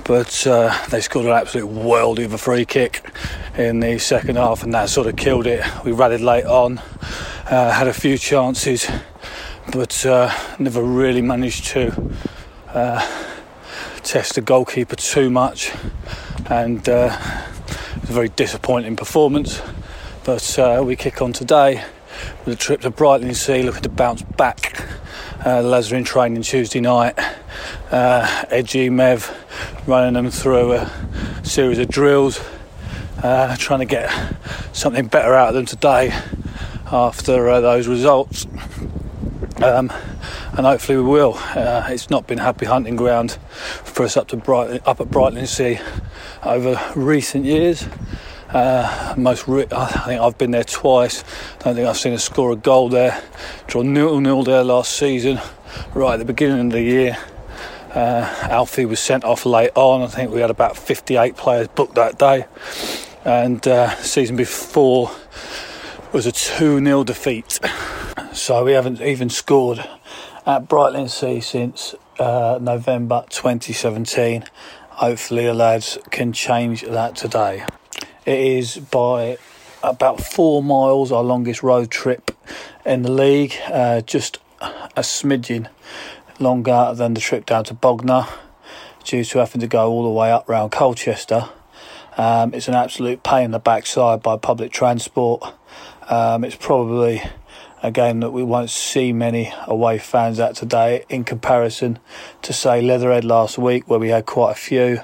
but 0.03 0.45
uh, 0.45 0.75
they 0.89 0.99
scored 0.99 1.27
an 1.27 1.31
absolute 1.31 1.69
worldie 1.69 2.25
of 2.25 2.33
a 2.33 2.37
free 2.37 2.65
kick 2.65 3.05
in 3.57 3.79
the 3.79 3.99
second 3.99 4.35
half, 4.35 4.63
and 4.63 4.73
that 4.73 4.89
sort 4.89 5.07
of 5.07 5.15
killed 5.15 5.47
it. 5.47 5.63
We 5.85 5.91
rallied 5.93 6.21
late 6.21 6.45
on, 6.45 6.79
uh, 7.49 7.71
had 7.71 7.87
a 7.87 7.93
few 7.93 8.17
chances, 8.17 8.89
but 9.71 10.05
uh, 10.05 10.33
never 10.59 10.83
really 10.83 11.21
managed 11.21 11.67
to 11.67 12.11
uh, 12.73 12.99
test 14.03 14.35
the 14.35 14.41
goalkeeper 14.41 14.97
too 14.97 15.29
much, 15.29 15.71
and 16.49 16.87
it 18.01 18.07
was 18.07 18.09
a 18.09 18.13
very 18.13 18.29
disappointing 18.29 18.95
performance. 18.95 19.61
But 20.23 20.57
uh, 20.57 20.81
we 20.83 20.95
kick 20.95 21.21
on 21.21 21.33
today 21.33 21.85
with 22.45 22.55
a 22.55 22.57
trip 22.57 22.81
to 22.81 22.89
Brighton 22.89 23.27
and 23.27 23.35
Brightlingsea, 23.35 23.63
looking 23.63 23.83
to 23.83 23.89
bounce 23.89 24.23
back. 24.23 24.87
Uh, 25.45 25.81
in 25.91 26.03
training 26.03 26.41
Tuesday 26.43 26.79
night. 26.79 27.17
Uh, 27.91 28.45
Edgy 28.49 28.89
Mev 28.89 29.33
running 29.87 30.13
them 30.13 30.29
through 30.29 30.73
a 30.73 30.91
series 31.43 31.79
of 31.79 31.89
drills, 31.89 32.39
uh, 33.23 33.55
trying 33.57 33.79
to 33.79 33.85
get 33.85 34.11
something 34.71 35.07
better 35.07 35.33
out 35.33 35.49
of 35.49 35.55
them 35.55 35.65
today 35.65 36.11
after 36.91 37.49
uh, 37.49 37.59
those 37.59 37.87
results. 37.87 38.45
Um, 39.63 39.91
and 40.53 40.65
hopefully 40.65 40.99
we 40.99 41.03
will. 41.05 41.35
Uh, 41.35 41.87
it's 41.89 42.09
not 42.09 42.27
been 42.27 42.37
happy 42.37 42.65
hunting 42.65 42.95
ground 42.95 43.37
for 43.83 44.03
us 44.03 44.17
up 44.17 44.27
to 44.29 44.37
Bright, 44.37 44.81
up 44.85 45.01
at 45.01 45.07
Brightlingsea 45.07 45.81
over 46.43 46.79
recent 46.95 47.45
years. 47.45 47.87
Uh, 48.49 49.13
most, 49.17 49.47
re- 49.47 49.67
I 49.71 49.87
think 49.87 50.21
I've 50.21 50.37
been 50.37 50.51
there 50.51 50.63
twice. 50.63 51.23
Don't 51.59 51.75
think 51.75 51.87
I've 51.87 51.97
seen 51.97 52.13
a 52.13 52.19
score 52.19 52.51
a 52.51 52.55
goal 52.55 52.89
there. 52.89 53.21
Draw 53.67 53.83
nil 53.83 54.19
nil 54.19 54.43
there 54.43 54.63
last 54.63 54.97
season, 54.97 55.39
right 55.93 56.13
at 56.13 56.19
the 56.19 56.25
beginning 56.25 56.67
of 56.67 56.71
the 56.73 56.81
year. 56.81 57.17
Uh, 57.93 58.47
Alfie 58.49 58.85
was 58.85 58.99
sent 58.99 59.23
off 59.23 59.45
late 59.45 59.71
on. 59.75 60.01
I 60.01 60.07
think 60.07 60.31
we 60.31 60.41
had 60.41 60.49
about 60.49 60.77
58 60.77 61.35
players 61.35 61.67
booked 61.69 61.95
that 61.95 62.17
day, 62.17 62.45
and 63.23 63.65
uh, 63.67 63.95
season 63.97 64.35
before 64.35 65.11
was 66.11 66.25
a 66.25 66.31
2 66.31 66.83
0 66.83 67.03
defeat. 67.03 67.59
So 68.33 68.65
we 68.65 68.73
haven't 68.73 69.01
even 69.01 69.29
scored 69.29 69.79
at 70.45 70.67
Brightlingsea 70.67 71.43
since 71.43 71.95
uh, 72.19 72.59
November 72.61 73.25
2017. 73.29 74.45
Hopefully, 75.01 75.47
the 75.47 75.53
lads 75.55 75.97
can 76.11 76.31
change 76.31 76.83
that 76.83 77.15
today. 77.15 77.65
It 78.23 78.37
is 78.37 78.77
by 78.77 79.39
about 79.81 80.21
four 80.21 80.61
miles 80.61 81.11
our 81.11 81.23
longest 81.23 81.63
road 81.63 81.89
trip 81.89 82.29
in 82.85 83.01
the 83.01 83.09
league, 83.09 83.55
uh, 83.65 84.01
just 84.01 84.37
a 84.61 85.01
smidgen 85.01 85.69
longer 86.37 86.93
than 86.95 87.15
the 87.15 87.19
trip 87.19 87.47
down 87.47 87.63
to 87.63 87.73
Bognor 87.73 88.27
due 89.03 89.23
to 89.23 89.39
having 89.39 89.59
to 89.61 89.65
go 89.65 89.89
all 89.89 90.03
the 90.03 90.11
way 90.11 90.31
up 90.31 90.47
round 90.47 90.71
Colchester. 90.71 91.49
Um, 92.15 92.53
it's 92.53 92.67
an 92.67 92.75
absolute 92.75 93.23
pain 93.23 93.45
in 93.45 93.51
the 93.51 93.59
backside 93.59 94.21
by 94.21 94.37
public 94.37 94.71
transport. 94.71 95.41
Um, 96.09 96.43
it's 96.43 96.55
probably 96.55 97.23
a 97.83 97.91
game 97.91 98.19
that 98.19 98.31
we 98.31 98.43
won't 98.43 98.69
see 98.69 99.11
many 99.11 99.53
away 99.65 99.97
fans 99.97 100.39
at 100.39 100.55
today 100.55 101.05
in 101.09 101.23
comparison 101.23 101.99
to, 102.43 102.53
say, 102.53 102.81
Leatherhead 102.81 103.25
last 103.25 103.57
week, 103.57 103.89
where 103.89 103.99
we 103.99 104.09
had 104.09 104.25
quite 104.25 104.51
a 104.51 104.55
few 104.55 105.01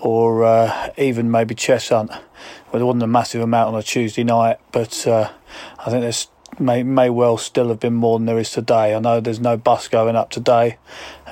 or 0.00 0.44
uh, 0.44 0.90
even 0.96 1.30
maybe 1.30 1.54
Cheshunt. 1.54 2.08
Well, 2.08 2.80
there 2.80 2.86
wasn't 2.86 3.02
a 3.02 3.08
massive 3.08 3.42
amount 3.42 3.74
on 3.74 3.80
a 3.80 3.82
Tuesday 3.82 4.24
night, 4.24 4.58
but 4.72 5.06
uh, 5.06 5.30
I 5.78 5.90
think 5.90 6.02
there's 6.02 6.28
may 6.58 6.82
may 6.82 7.10
well 7.10 7.36
still 7.36 7.68
have 7.68 7.80
been 7.80 7.94
more 7.94 8.18
than 8.18 8.26
there 8.26 8.38
is 8.38 8.50
today. 8.50 8.94
I 8.94 8.98
know 9.00 9.20
there's 9.20 9.40
no 9.40 9.56
bus 9.56 9.88
going 9.88 10.16
up 10.16 10.30
today. 10.30 10.78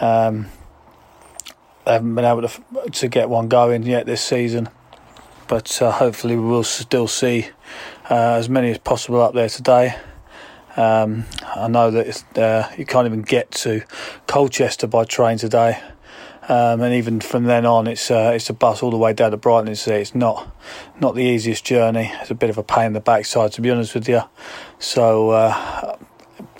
Um, 0.01 0.47
they 1.85 1.93
haven't 1.93 2.15
been 2.15 2.25
able 2.25 2.49
to 2.49 2.91
to 2.91 3.09
get 3.09 3.29
one 3.29 3.49
going 3.49 3.85
yet 3.85 4.07
this 4.07 4.23
season, 4.23 4.69
but 5.49 5.81
uh, 5.81 5.93
hopefully 5.93 6.37
we 6.37 6.45
will 6.45 6.65
still 6.65 7.09
see 7.09 7.49
uh, 8.11 8.35
as 8.35 8.49
many 8.49 8.71
as 8.71 8.79
possible 8.79 9.23
up 9.23 9.35
there 9.35 9.49
today. 9.49 9.97
Um, 10.77 11.25
I 11.43 11.69
know 11.69 11.91
that 11.91 12.39
uh, 12.39 12.69
you 12.77 12.85
can't 12.85 13.07
even 13.07 13.23
get 13.23 13.51
to 13.53 13.83
Colchester 14.27 14.87
by 14.87 15.05
train 15.05 15.39
today. 15.39 15.81
Um, 16.49 16.81
and 16.81 16.95
even 16.95 17.21
from 17.21 17.45
then 17.45 17.67
on, 17.67 17.89
it's 17.89 18.09
uh, 18.09 18.33
it's 18.35 18.49
a 18.51 18.53
bus 18.53 18.83
all 18.83 18.91
the 18.91 18.97
way 18.97 19.13
down 19.13 19.33
to 19.33 19.37
Brighton. 19.37 19.69
It's, 19.69 19.89
it's 19.89 20.15
not 20.15 20.55
not 21.01 21.17
the 21.17 21.23
easiest 21.23 21.65
journey. 21.65 22.13
It's 22.21 22.31
a 22.31 22.37
bit 22.37 22.51
of 22.51 22.59
a 22.59 22.63
pain 22.63 22.87
in 22.87 22.93
the 22.93 23.01
backside, 23.01 23.53
to 23.53 23.61
be 23.61 23.71
honest 23.71 23.95
with 23.95 24.09
you. 24.09 24.23
So, 24.79 25.31
uh, 25.31 25.97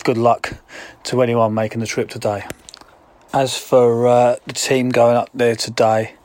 good 0.03 0.17
luck 0.17 0.57
to 1.03 1.21
anyone 1.21 1.53
making 1.53 1.79
the 1.79 1.87
trip 1.87 2.09
today. 2.09 2.45
As 3.33 3.57
for 3.57 4.07
uh, 4.07 4.35
the 4.45 4.53
team 4.53 4.89
going 4.89 5.15
up 5.15 5.29
there 5.33 5.55
today, 5.55 6.15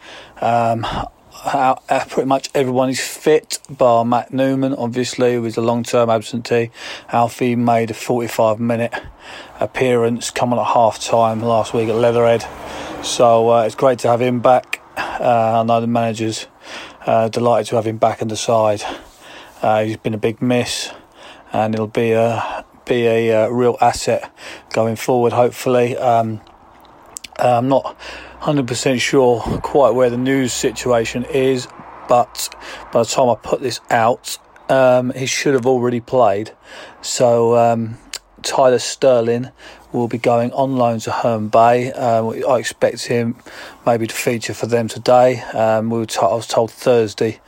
um, 0.41 0.85
how, 1.33 1.83
uh, 1.89 2.05
pretty 2.09 2.29
much 2.29 2.51
everyone 2.55 2.91
is 2.91 3.01
fit, 3.01 3.59
bar 3.69 4.05
Matt 4.05 4.33
Newman, 4.33 4.75
obviously, 4.75 5.35
who 5.35 5.45
is 5.45 5.57
a 5.57 5.61
long 5.61 5.83
term 5.83 6.11
absentee. 6.11 6.71
Alfie 7.09 7.57
made 7.57 7.91
a 7.91 7.95
45 7.95 8.61
minute 8.61 8.93
appearance, 9.59 10.31
coming 10.31 10.59
at 10.59 10.67
half 10.67 11.01
time 11.01 11.41
last 11.41 11.75
week 11.75 11.89
at 11.89 11.97
Leatherhead. 11.97 12.47
So 13.05 13.51
uh, 13.51 13.63
it's 13.63 13.75
great 13.75 13.99
to 14.01 14.09
have 14.09 14.21
him 14.21 14.41
back. 14.41 14.81
Uh, 14.97 15.61
I 15.61 15.63
know 15.65 15.81
the 15.81 15.87
manager's 15.87 16.47
uh, 17.07 17.29
delighted 17.29 17.69
to 17.71 17.77
have 17.77 17.87
him 17.87 17.99
back 17.99 18.23
in 18.23 18.29
the 18.29 18.37
side. 18.37 18.83
Uh, 19.63 19.85
he's 19.85 19.97
been 19.97 20.15
a 20.15 20.19
big 20.19 20.43
miss, 20.43 20.93
and 21.53 21.75
it'll 21.75 21.87
be 21.87 22.13
a 22.13 22.65
be 22.85 23.07
a 23.07 23.45
uh, 23.45 23.49
real 23.49 23.79
asset 23.81 24.33
going 24.73 24.97
forward. 24.97 25.33
Hopefully, 25.33 25.97
um, 25.97 26.41
I'm 27.39 27.69
not 27.69 27.97
100% 28.43 29.01
sure 29.01 29.41
quite 29.63 29.91
where 29.91 30.11
the 30.11 30.17
news 30.17 30.53
situation 30.53 31.25
is, 31.27 31.69
but 32.09 32.49
by 32.93 33.05
the 33.05 33.09
time 33.09 33.29
I 33.29 33.37
put 33.37 33.61
this 33.61 33.79
out, 33.89 34.37
um, 34.69 35.13
he 35.13 35.27
should 35.27 35.55
have 35.55 35.65
already 35.65 36.01
played. 36.01 36.51
So 37.03 37.57
um, 37.57 37.99
Tyler 38.43 38.81
Sterling 38.81 39.53
will 39.93 40.09
be 40.09 40.19
going 40.19 40.51
on 40.55 40.75
loan 40.75 40.99
to 41.01 41.13
Herne 41.13 41.51
Bay. 41.51 41.93
Um, 41.93 42.31
I 42.49 42.59
expect 42.59 43.07
him 43.07 43.37
maybe 43.87 44.09
to 44.09 44.15
feature 44.15 44.55
for 44.55 44.67
them 44.67 44.89
today. 44.89 45.41
Um, 45.41 45.89
we 45.89 45.99
were 45.99 46.07
t- 46.07 46.19
I 46.19 46.35
was 46.35 46.49
told 46.49 46.73
Thursday 46.73 47.41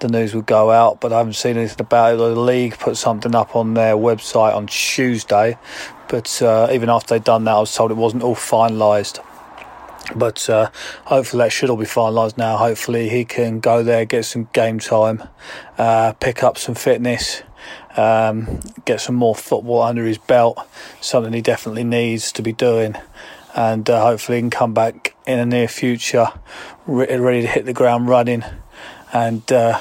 the 0.00 0.08
news 0.08 0.34
would 0.34 0.46
go 0.46 0.72
out, 0.72 1.00
but 1.00 1.12
I 1.12 1.18
haven't 1.18 1.34
seen 1.34 1.58
anything 1.58 1.80
about 1.80 2.14
it. 2.14 2.16
The 2.16 2.34
league 2.34 2.76
put 2.76 2.96
something 2.96 3.36
up 3.36 3.54
on 3.54 3.74
their 3.74 3.94
website 3.94 4.56
on 4.56 4.66
Tuesday, 4.66 5.58
but 6.08 6.42
uh, 6.42 6.70
even 6.72 6.90
after 6.90 7.14
they'd 7.14 7.22
done 7.22 7.44
that, 7.44 7.52
I 7.52 7.60
was 7.60 7.72
told 7.72 7.92
it 7.92 7.96
wasn't 7.96 8.24
all 8.24 8.34
finalised. 8.34 9.24
But 10.14 10.48
uh, 10.50 10.70
hopefully 11.04 11.44
that 11.44 11.52
should 11.52 11.70
all 11.70 11.76
be 11.76 11.84
finalised 11.84 12.36
now. 12.36 12.56
Hopefully 12.56 13.08
he 13.08 13.24
can 13.24 13.60
go 13.60 13.82
there, 13.82 14.04
get 14.04 14.24
some 14.24 14.48
game 14.52 14.78
time, 14.78 15.22
uh, 15.78 16.14
pick 16.14 16.42
up 16.42 16.58
some 16.58 16.74
fitness, 16.74 17.42
um, 17.96 18.60
get 18.84 19.00
some 19.00 19.14
more 19.14 19.34
football 19.34 19.82
under 19.82 20.04
his 20.04 20.18
belt, 20.18 20.58
something 21.00 21.32
he 21.32 21.42
definitely 21.42 21.84
needs 21.84 22.32
to 22.32 22.42
be 22.42 22.52
doing. 22.52 22.96
And 23.54 23.88
uh, 23.90 24.02
hopefully 24.04 24.38
he 24.38 24.42
can 24.42 24.50
come 24.50 24.74
back 24.74 25.14
in 25.26 25.38
the 25.38 25.46
near 25.46 25.68
future 25.68 26.28
re- 26.86 27.16
ready 27.16 27.42
to 27.42 27.48
hit 27.48 27.66
the 27.66 27.72
ground 27.72 28.08
running 28.08 28.44
and 29.12 29.50
uh, 29.52 29.78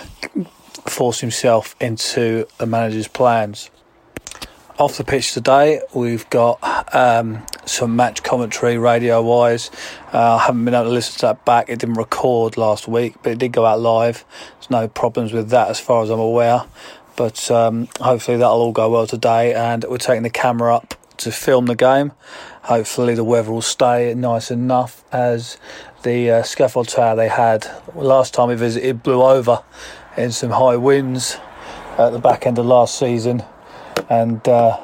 force 0.85 1.19
himself 1.21 1.75
into 1.79 2.47
the 2.57 2.65
manager's 2.65 3.07
plans. 3.07 3.69
Off 4.77 4.97
the 4.97 5.03
pitch 5.03 5.33
today, 5.33 5.81
we've 5.93 6.29
got 6.29 6.57
um, 6.95 7.45
some 7.69 7.95
match 7.95 8.23
commentary 8.23 8.77
radio 8.77 9.21
wise. 9.21 9.71
Uh, 10.13 10.35
I 10.35 10.45
haven't 10.45 10.65
been 10.65 10.73
able 10.73 10.85
to 10.85 10.89
listen 10.89 11.19
to 11.19 11.25
that 11.27 11.45
back. 11.45 11.69
It 11.69 11.79
didn't 11.79 11.95
record 11.95 12.57
last 12.57 12.88
week, 12.88 13.15
but 13.23 13.31
it 13.33 13.39
did 13.39 13.51
go 13.51 13.65
out 13.65 13.79
live. 13.79 14.25
There's 14.55 14.69
no 14.69 14.88
problems 14.88 15.31
with 15.31 15.49
that 15.49 15.69
as 15.69 15.79
far 15.79 16.03
as 16.03 16.09
I'm 16.09 16.19
aware. 16.19 16.65
But 17.15 17.51
um, 17.51 17.88
hopefully 17.99 18.38
that'll 18.38 18.61
all 18.61 18.71
go 18.71 18.89
well 18.89 19.07
today. 19.07 19.53
And 19.53 19.83
we're 19.88 19.97
taking 19.97 20.23
the 20.23 20.29
camera 20.29 20.75
up 20.75 20.95
to 21.17 21.31
film 21.31 21.65
the 21.65 21.75
game. 21.75 22.13
Hopefully 22.63 23.15
the 23.15 23.23
weather 23.23 23.51
will 23.51 23.61
stay 23.61 24.13
nice 24.13 24.51
enough 24.51 25.03
as 25.11 25.57
the 26.03 26.31
uh, 26.31 26.43
scaffold 26.43 26.88
tower 26.88 27.15
they 27.15 27.27
had 27.27 27.69
last 27.93 28.33
time 28.33 28.47
we 28.47 28.55
visited 28.55 29.03
blew 29.03 29.21
over 29.21 29.63
in 30.15 30.31
some 30.31 30.51
high 30.51 30.77
winds 30.77 31.38
at 31.97 32.11
the 32.11 32.19
back 32.19 32.45
end 32.45 32.57
of 32.57 32.65
last 32.65 32.97
season. 32.97 33.43
And 34.09 34.47
uh, 34.47 34.79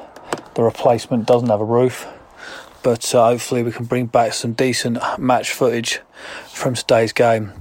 the 0.54 0.62
replacement 0.62 1.26
doesn't 1.26 1.48
have 1.48 1.60
a 1.60 1.64
roof 1.64 2.06
but 2.86 3.12
uh, 3.16 3.30
hopefully 3.30 3.64
we 3.64 3.72
can 3.72 3.84
bring 3.84 4.06
back 4.06 4.32
some 4.32 4.52
decent 4.52 4.96
match 5.18 5.50
footage 5.50 5.98
from 6.46 6.76
today's 6.76 7.12
game. 7.12 7.52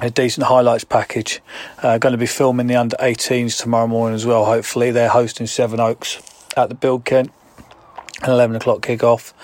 A 0.00 0.08
decent 0.08 0.46
highlights 0.46 0.84
package. 0.84 1.40
Uh, 1.82 1.98
going 1.98 2.12
to 2.12 2.16
be 2.16 2.26
filming 2.26 2.68
the 2.68 2.76
under 2.76 2.96
18s 2.98 3.60
tomorrow 3.60 3.88
morning 3.88 4.14
as 4.14 4.24
well. 4.24 4.44
Hopefully, 4.44 4.92
they're 4.92 5.08
hosting 5.08 5.48
Sevenoaks 5.48 6.22
at 6.56 6.68
the 6.68 6.76
Build 6.76 7.04
Kent. 7.04 7.32
An 8.22 8.30
11 8.30 8.54
o'clock 8.54 8.82
kick-off, 8.82 9.34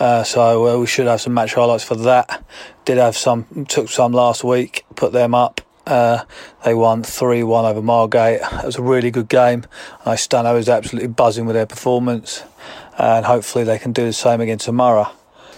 uh, 0.00 0.24
so 0.24 0.66
uh, 0.66 0.80
we 0.80 0.86
should 0.86 1.06
have 1.06 1.20
some 1.20 1.34
match 1.34 1.52
highlights 1.52 1.84
for 1.84 1.94
that. 1.94 2.42
Did 2.86 2.96
have 2.96 3.16
some, 3.16 3.66
took 3.68 3.90
some 3.90 4.12
last 4.12 4.42
week, 4.42 4.86
put 4.96 5.12
them 5.12 5.34
up. 5.34 5.60
Uh, 5.86 6.24
they 6.64 6.74
won 6.74 7.02
3 7.04 7.42
1 7.42 7.64
over 7.66 7.82
Margate. 7.82 8.40
It 8.40 8.64
was 8.64 8.76
a 8.76 8.82
really 8.82 9.10
good 9.10 9.28
game. 9.28 9.64
I 10.06 10.16
stand 10.16 10.48
I 10.48 10.54
was 10.54 10.68
absolutely 10.68 11.08
buzzing 11.08 11.44
with 11.44 11.54
their 11.54 11.66
performance 11.66 12.42
and 12.98 13.24
hopefully 13.26 13.64
they 13.64 13.78
can 13.78 13.92
do 13.92 14.04
the 14.04 14.12
same 14.12 14.40
again 14.40 14.58
tomorrow. 14.58 15.10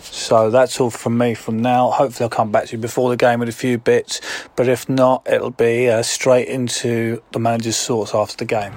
So 0.03 0.51
that's 0.51 0.81
all 0.81 0.91
from 0.91 1.19
me 1.19 1.35
from 1.35 1.61
now. 1.61 1.91
Hopefully, 1.91 2.25
I'll 2.25 2.31
come 2.31 2.51
back 2.51 2.67
to 2.67 2.77
you 2.77 2.79
before 2.83 3.11
the 3.11 3.17
game 3.17 3.41
with 3.41 3.49
a 3.49 3.53
few 3.53 3.79
bits, 3.79 4.21
but 4.57 4.69
if 4.69 4.89
not, 4.89 5.27
it'll 5.31 5.51
be 5.51 5.89
uh, 5.89 6.03
straight 6.03 6.49
into 6.49 7.23
the 7.33 7.39
manager's 7.39 7.85
thoughts 7.85 8.15
after 8.15 8.37
the 8.37 8.45
game. 8.45 8.75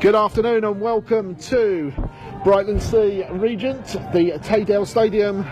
Good 0.00 0.14
afternoon 0.14 0.64
and 0.64 0.80
welcome 0.80 1.34
to 1.36 1.92
Brightlingsea 2.44 3.40
Regent, 3.40 3.84
the 4.12 4.38
Taydale 4.42 4.86
Stadium. 4.86 5.44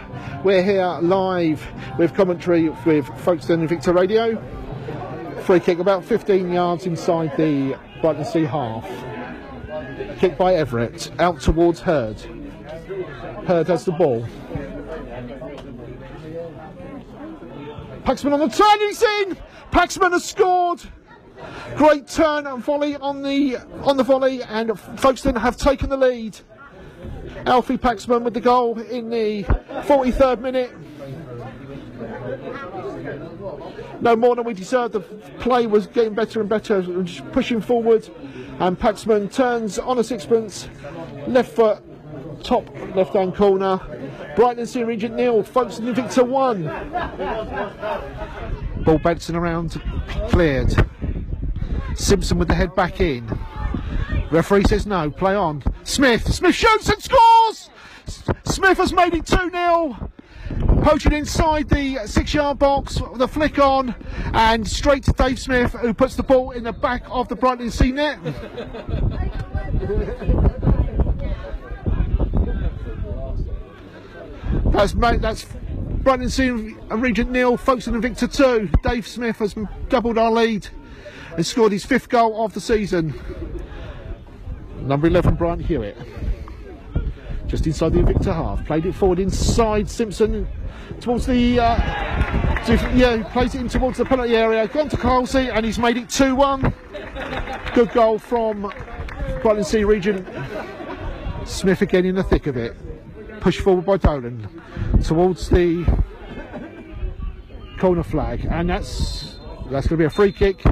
We're 0.45 0.62
here 0.62 0.99
live 1.02 1.66
with 1.99 2.14
commentary 2.14 2.69
with 2.69 3.07
Folkestone 3.21 3.66
Invicta 3.66 3.95
Radio. 3.95 4.40
Free 5.43 5.61
kick 5.61 5.81
about 5.81 6.05
15 6.05 6.52
yards 6.52 6.87
inside 6.87 7.37
the 7.37 7.76
Brighton 8.00 8.25
Sea 8.25 8.45
half. 8.45 9.16
Kick 10.19 10.39
by 10.39 10.55
Everett, 10.55 11.11
out 11.19 11.41
towards 11.41 11.81
Hurd. 11.81 12.21
Hurd 13.47 13.69
has 13.69 13.85
the 13.85 13.93
ball. 13.93 14.27
Paxman 18.05 18.33
on 18.33 18.41
the 18.41 18.49
turning 18.49 18.95
scene! 18.95 19.37
Paxman 19.71 20.13
has 20.13 20.25
scored! 20.25 20.81
Great 21.77 22.07
turn 22.07 22.47
and 22.47 22.65
volley 22.65 22.97
on 22.97 23.23
the 23.23 23.59
on 23.83 23.97
the 23.97 24.03
volley, 24.03 24.43
and 24.43 24.79
Folkestone 24.99 25.37
have 25.37 25.57
taken 25.57 25.91
the 25.91 25.97
lead. 25.97 26.39
Alfie 27.45 27.77
Paxman 27.77 28.23
with 28.23 28.33
the 28.33 28.41
goal 28.41 28.79
in 28.81 29.11
the 29.11 29.45
43rd 29.45 30.41
minute. 30.41 30.73
No 34.01 34.17
more 34.17 34.35
than 34.37 34.45
we 34.45 34.55
deserved. 34.55 34.95
The 34.95 35.01
play 35.41 35.67
was 35.67 35.87
getting 35.87 36.15
better 36.15 36.41
and 36.41 36.49
better, 36.49 36.83
pushing 37.33 37.61
forward. 37.61 38.09
And 38.59 38.79
Paxman 38.79 39.33
turns 39.33 39.79
on 39.79 39.99
a 39.99 40.05
sixpence, 40.05 40.69
left 41.27 41.55
foot, 41.55 41.83
top 42.43 42.69
left 42.95 43.13
hand 43.13 43.35
corner. 43.35 43.79
Brighton 44.35 44.65
Brightlingsea 44.65 44.87
Regent 44.87 45.15
nil, 45.15 45.43
Folkestone 45.43 45.95
Invicta 45.95 46.27
one. 46.27 46.65
Ball 48.85 48.99
bouncing 48.99 49.37
around, 49.37 49.81
cleared. 50.29 50.75
Simpson 51.95 52.39
with 52.39 52.49
the 52.49 52.55
head 52.55 52.75
back 52.75 53.01
in. 53.01 53.27
Referee 54.31 54.65
says 54.65 54.87
no, 54.87 55.11
play 55.11 55.35
on. 55.35 55.63
Smith, 55.85 56.33
Smith 56.33 56.55
shoots 56.55 56.89
and 56.89 57.03
scores! 57.03 57.71
Smith 58.45 58.79
has 58.79 58.93
made 58.93 59.15
it 59.15 59.27
2 59.27 59.51
0. 59.51 60.11
Poaching 60.87 61.14
inside 61.14 61.69
the 61.69 61.99
six 62.07 62.33
yard 62.33 62.61
box, 62.61 63.02
the 63.16 63.26
flick 63.26 63.59
on, 63.59 63.93
and 64.33 64.64
straight 64.64 65.02
to 65.02 65.11
Dave 65.11 65.37
Smith, 65.37 65.73
who 65.73 65.93
puts 65.93 66.14
the 66.14 66.23
ball 66.23 66.52
in 66.52 66.62
the 66.62 66.73
back 66.73 67.02
of 67.11 67.26
the 67.28 67.35
Brightlingsea 67.35 67.93
net. 67.93 68.23
that's 74.73 74.95
mate, 74.95 75.21
that's 75.21 75.45
Brightlingsea 76.05 77.02
Regent 77.02 77.33
nil, 77.33 77.57
Folkestone 77.57 78.00
Invicta 78.00 78.33
two. 78.33 78.71
Dave 78.88 79.09
Smith 79.09 79.38
has 79.38 79.57
doubled 79.88 80.19
our 80.19 80.31
lead 80.31 80.69
and 81.37 81.45
scored 81.45 81.73
his 81.73 81.85
fifth 81.85 82.09
goal 82.09 82.45
of 82.45 82.55
the 82.55 82.61
season. 82.61 83.12
Number 84.83 85.09
11, 85.09 85.35
Brian 85.35 85.59
Hewitt. 85.59 85.97
Just 87.47 87.67
inside 87.67 87.93
the 87.93 88.00
Invicta 88.00 88.35
half. 88.35 88.65
Played 88.67 88.87
it 88.87 88.95
forward 88.95 89.19
inside 89.19 89.88
Simpson 89.88 90.49
towards 91.00 91.26
the. 91.26 91.61
Uh, 91.61 91.76
yeah, 92.95 93.23
plays 93.33 93.55
it 93.55 93.61
in 93.61 93.69
towards 93.69 93.99
the 93.99 94.05
penalty 94.05 94.35
area. 94.35 94.67
Gone 94.67 94.88
to 94.88 94.97
Carlsey 94.97 95.50
and 95.55 95.65
he's 95.65 95.79
made 95.79 95.97
it 95.97 96.09
2 96.09 96.35
1. 96.35 96.75
Good 97.75 97.93
goal 97.93 98.19
from 98.19 98.73
Brightlingsea 99.43 99.87
Regent. 99.87 100.26
Smith 101.47 101.83
again 101.83 102.05
in 102.05 102.17
the 102.17 102.25
thick 102.25 102.49
of 102.49 102.57
it. 102.57 102.76
Pushed 103.41 103.61
forward 103.61 103.87
by 103.87 103.97
Dolan 103.99 104.49
towards 105.05 105.49
the 105.49 105.85
corner 107.79 108.03
flag, 108.03 108.45
and 108.50 108.69
that's 108.69 109.38
that's 109.71 109.87
going 109.87 109.99
to 109.99 110.03
be 110.03 110.05
a 110.05 110.11
free 110.11 110.33
kick 110.33 110.62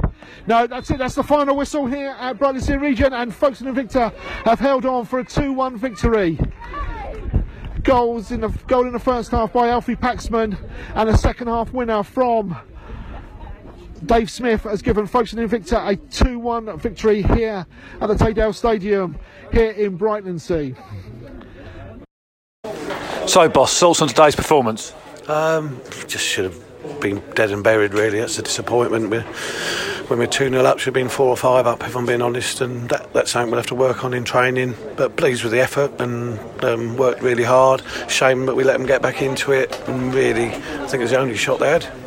No, 0.47 0.67
that's 0.67 0.89
it. 0.91 0.97
That's 0.97 1.15
the 1.15 1.23
final 1.23 1.55
whistle 1.55 1.85
here 1.85 2.15
at 2.19 2.37
Brightlingsea 2.37 2.79
Regent, 2.79 3.13
and 3.13 3.33
Folkestone 3.33 3.75
Invicta 3.75 4.13
have 4.45 4.59
held 4.59 4.85
on 4.85 5.05
for 5.05 5.19
a 5.19 5.25
2-1 5.25 5.77
victory. 5.77 6.39
Goals 7.83 8.31
in 8.31 8.41
the 8.41 8.49
goal 8.67 8.87
in 8.87 8.93
the 8.93 8.99
first 8.99 9.31
half 9.31 9.53
by 9.53 9.69
Alfie 9.69 9.95
Paxman, 9.95 10.57
and 10.95 11.09
a 11.09 11.17
second 11.17 11.47
half 11.47 11.71
winner 11.71 12.03
from 12.03 12.57
Dave 14.05 14.29
Smith 14.29 14.63
has 14.63 14.81
given 14.81 15.07
Folkestone 15.07 15.47
Invicta 15.47 15.91
a 15.91 15.95
2-1 15.95 16.79
victory 16.79 17.21
here 17.21 17.65
at 18.01 18.07
the 18.07 18.15
Taydale 18.15 18.53
Stadium 18.53 19.17
here 19.51 19.71
in 19.71 19.97
Brightlingsea. 19.97 20.75
So, 23.27 23.49
boss, 23.49 23.79
thoughts 23.79 24.01
on 24.01 24.07
today's 24.07 24.35
performance? 24.35 24.93
Um, 25.27 25.81
just 26.07 26.23
should 26.25 26.45
have 26.45 26.99
been 26.99 27.23
dead 27.33 27.51
and 27.51 27.63
buried, 27.63 27.93
really. 27.93 28.19
That's 28.19 28.37
a 28.37 28.43
disappointment. 28.43 29.09
We're, 29.09 29.25
when 30.09 30.19
we're 30.19 30.27
2 30.27 30.49
0 30.49 30.63
up, 30.63 30.79
should 30.79 30.87
have 30.87 30.93
been 30.93 31.09
4 31.09 31.27
or 31.27 31.37
5 31.37 31.67
up, 31.67 31.83
if 31.83 31.95
I'm 31.95 32.05
being 32.05 32.21
honest, 32.21 32.61
and 32.61 32.89
that, 32.89 33.11
that's 33.13 33.31
something 33.31 33.51
we'll 33.51 33.59
have 33.59 33.67
to 33.67 33.75
work 33.75 34.03
on 34.03 34.13
in 34.13 34.23
training. 34.23 34.75
But 34.95 35.15
pleased 35.15 35.43
with 35.43 35.51
the 35.51 35.59
effort 35.59 35.99
and 35.99 36.39
um, 36.63 36.97
worked 36.97 37.21
really 37.21 37.43
hard. 37.43 37.81
Shame 38.07 38.45
that 38.45 38.55
we 38.55 38.63
let 38.63 38.77
them 38.77 38.85
get 38.85 39.01
back 39.01 39.21
into 39.21 39.51
it, 39.51 39.79
and 39.87 40.13
really, 40.13 40.47
I 40.47 40.87
think 40.87 40.95
it 40.95 40.99
was 40.99 41.11
the 41.11 41.19
only 41.19 41.37
shot 41.37 41.59
they 41.59 41.69
had. 41.69 42.04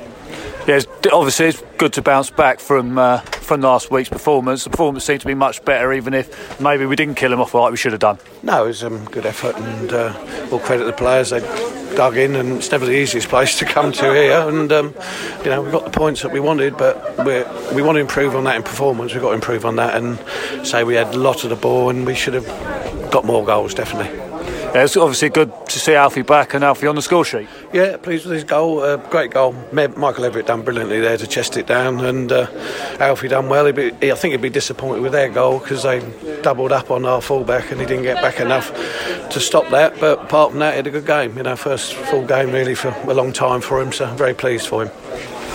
Yeah, 0.69 0.81
obviously 1.15 1.47
it's 1.47 1.63
good 1.79 1.95
to 1.95 2.03
bounce 2.03 2.29
back 2.29 2.61
from 2.61 2.99
uh, 2.99 3.21
from 3.21 3.63
last 3.63 3.91
week's 3.91 4.11
performance. 4.11 4.65
The 4.65 4.71
performance 4.71 5.03
seemed 5.03 5.23
to 5.23 5.27
be 5.27 5.33
much 5.33 5.65
better, 5.65 5.95
even 5.95 6.13
if 6.13 6.61
maybe 6.61 6.85
we 6.85 6.95
didn't 6.95 7.15
kill 7.15 7.31
them 7.31 7.41
off 7.41 7.55
like 7.55 7.71
we 7.71 7.79
should 7.79 7.93
have 7.93 8.03
done. 8.03 8.19
No, 8.43 8.65
it 8.65 8.67
was 8.67 8.85
um, 8.85 9.03
good 9.07 9.25
effort, 9.25 9.57
and 9.57 9.91
uh, 9.91 10.13
we'll 10.51 10.61
credit 10.61 10.85
the 10.85 10.93
players. 10.93 11.31
They 11.31 11.41
dug 11.97 12.19
in, 12.19 12.37
and 12.37 12.59
it's 12.59 12.71
never 12.71 12.85
the 12.85 12.93
easiest 12.93 13.31
place 13.31 13.59
to 13.61 13.65
come 13.65 13.93
to 13.93 14.13
here. 14.13 14.47
And 14.47 14.71
um, 14.71 14.95
you 15.43 15.47
know, 15.47 15.63
we 15.63 15.71
got 15.71 15.87
the 15.87 15.91
points 15.91 16.21
that 16.21 16.33
we 16.33 16.39
wanted, 16.39 16.77
but 16.77 17.17
we 17.25 17.45
we 17.75 17.81
want 17.81 17.97
to 17.97 18.01
improve 18.01 18.37
on 18.37 18.45
that 18.45 18.57
in 18.57 18.63
performance. 18.63 19.15
We've 19.15 19.23
got 19.23 19.31
to 19.31 19.37
improve 19.37 19.65
on 19.65 19.77
that, 19.77 19.97
and 19.97 20.19
say 20.67 20.85
we 20.85 20.97
had 20.97 21.15
a 21.15 21.19
lot 21.19 21.45
of 21.45 21.49
the 21.49 21.57
ball, 21.57 21.89
and 21.89 22.05
we 22.05 22.15
should 22.15 22.35
have 22.35 23.11
got 23.11 23.25
more 23.25 23.43
goals, 23.43 23.73
definitely. 23.73 24.28
Yeah, 24.75 24.85
it's 24.85 24.99
obviously 24.99 25.31
good 25.31 25.51
to 25.69 25.79
see 25.79 25.95
Alfie 25.95 26.21
back 26.21 26.53
and 26.53 26.63
Alfie 26.63 26.87
on 26.89 26.95
the 26.95 27.01
score 27.01 27.25
sheet. 27.25 27.49
Yeah, 27.73 27.97
pleased 27.97 28.27
with 28.27 28.35
his 28.35 28.45
goal. 28.45 28.81
Uh, 28.81 28.97
great 28.97 29.31
goal. 29.31 29.55
Michael 29.73 30.27
Everett 30.27 30.47
done 30.47 30.61
brilliantly 30.61 31.01
there 31.01 31.17
to 31.17 31.27
chest 31.27 31.57
it 31.57 31.67
down, 31.67 32.05
and 32.05 32.31
uh, 32.31 32.47
Alfie 33.01 33.29
done 33.29 33.49
well. 33.49 33.73
Be, 33.73 33.93
I 34.03 34.15
think 34.15 34.33
he'd 34.33 34.43
be 34.43 34.51
disappointed 34.51 35.01
with 35.01 35.13
their 35.13 35.31
goal 35.31 35.59
because 35.59 35.85
they 35.85 36.01
doubled 36.43 36.73
up 36.73 36.91
on 36.91 37.07
our 37.07 37.23
fullback 37.23 37.71
and 37.71 37.81
he 37.81 37.87
didn't 37.87 38.03
get 38.03 38.23
back 38.23 38.41
enough 38.41 38.71
to 39.31 39.41
stop 39.41 39.71
that. 39.71 39.99
But 39.99 40.25
apart 40.25 40.51
from 40.51 40.61
that, 40.61 40.73
he 40.73 40.77
had 40.77 40.87
a 40.87 40.91
good 40.91 41.07
game. 41.07 41.39
You 41.39 41.45
know, 41.45 41.57
first 41.57 41.95
full 41.95 42.27
game 42.27 42.53
really 42.53 42.75
for 42.75 42.89
a 42.89 43.15
long 43.15 43.33
time 43.33 43.63
for 43.63 43.81
him. 43.81 43.91
So 43.91 44.05
I'm 44.05 44.19
very 44.19 44.35
pleased 44.35 44.67
for 44.67 44.85
him 44.85 44.91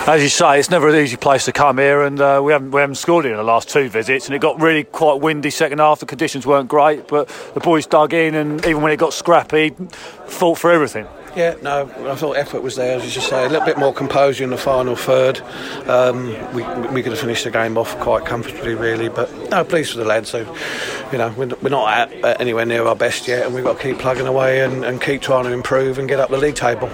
as 0.08 0.22
you 0.22 0.30
say, 0.30 0.60
it's 0.60 0.70
never 0.70 0.90
an 0.90 0.96
easy 0.96 1.18
place 1.18 1.46
to 1.46 1.52
come 1.52 1.78
here, 1.78 2.04
and 2.04 2.20
uh, 2.20 2.42
we 2.44 2.52
haven't 2.52 2.72
we 2.72 2.82
haven't 2.82 2.96
scored 2.96 3.26
here 3.26 3.34
in 3.34 3.38
the 3.38 3.44
last 3.44 3.70
two 3.70 3.90
visits, 3.90 4.28
and 4.28 4.36
it 4.36 4.40
got 4.40 4.60
really 4.60 4.84
quite 4.84 5.22
windy 5.22 5.50
second 5.50 5.80
half. 5.80 6.00
The 6.00 6.06
conditions 6.06 6.46
weren't 6.46 6.68
great, 6.68 7.08
but 7.08 7.28
the 7.54 7.60
boys 7.60 7.86
dug 7.86 8.14
in, 8.14 8.36
and 8.36 8.66
even 8.66 8.82
when 8.82 8.92
it 8.92 8.98
got 8.98 9.14
scrappy, 9.14 9.70
fought 10.28 10.58
for 10.58 10.72
everything. 10.72 11.08
Yeah, 11.36 11.56
no, 11.64 11.90
I 12.12 12.16
thought 12.16 12.34
effort 12.34 12.62
was 12.62 12.76
there, 12.76 13.00
as 13.00 13.16
you 13.16 13.22
say. 13.22 13.46
A 13.46 13.50
little 13.50 13.66
bit 13.66 13.80
more 13.80 13.92
composure 13.92 14.44
in 14.44 14.52
the 14.52 14.58
final 14.58 14.96
third. 14.96 15.42
Um, 15.88 16.28
we, 16.54 16.62
we 16.94 17.02
could 17.02 17.12
have 17.12 17.20
finished 17.20 17.44
the 17.44 17.50
game 17.50 17.76
off 17.76 18.00
quite 18.00 18.24
comfortably, 18.24 18.76
really. 18.76 19.10
But 19.10 19.32
no, 19.50 19.64
pleased 19.64 19.96
with 19.96 20.04
the 20.04 20.08
lads. 20.08 20.30
So, 20.30 20.42
you 21.12 21.18
know, 21.18 21.34
we're, 21.36 21.50
we're 21.62 21.70
not 21.70 21.90
at, 21.92 22.40
anywhere 22.40 22.68
near 22.68 22.86
our 22.86 22.96
best 22.96 23.28
yet, 23.28 23.48
and 23.48 23.56
we've 23.56 23.64
got 23.64 23.78
to 23.78 23.84
keep 23.84 23.98
plugging 23.98 24.28
away 24.28 24.62
and, 24.62 24.86
and 24.86 25.02
keep 25.02 25.24
trying 25.24 25.46
to 25.46 25.52
improve 25.52 25.98
and 25.98 26.08
get 26.08 26.20
up 26.20 26.30
the 26.30 26.38
league 26.38 26.56
table. 26.56 26.88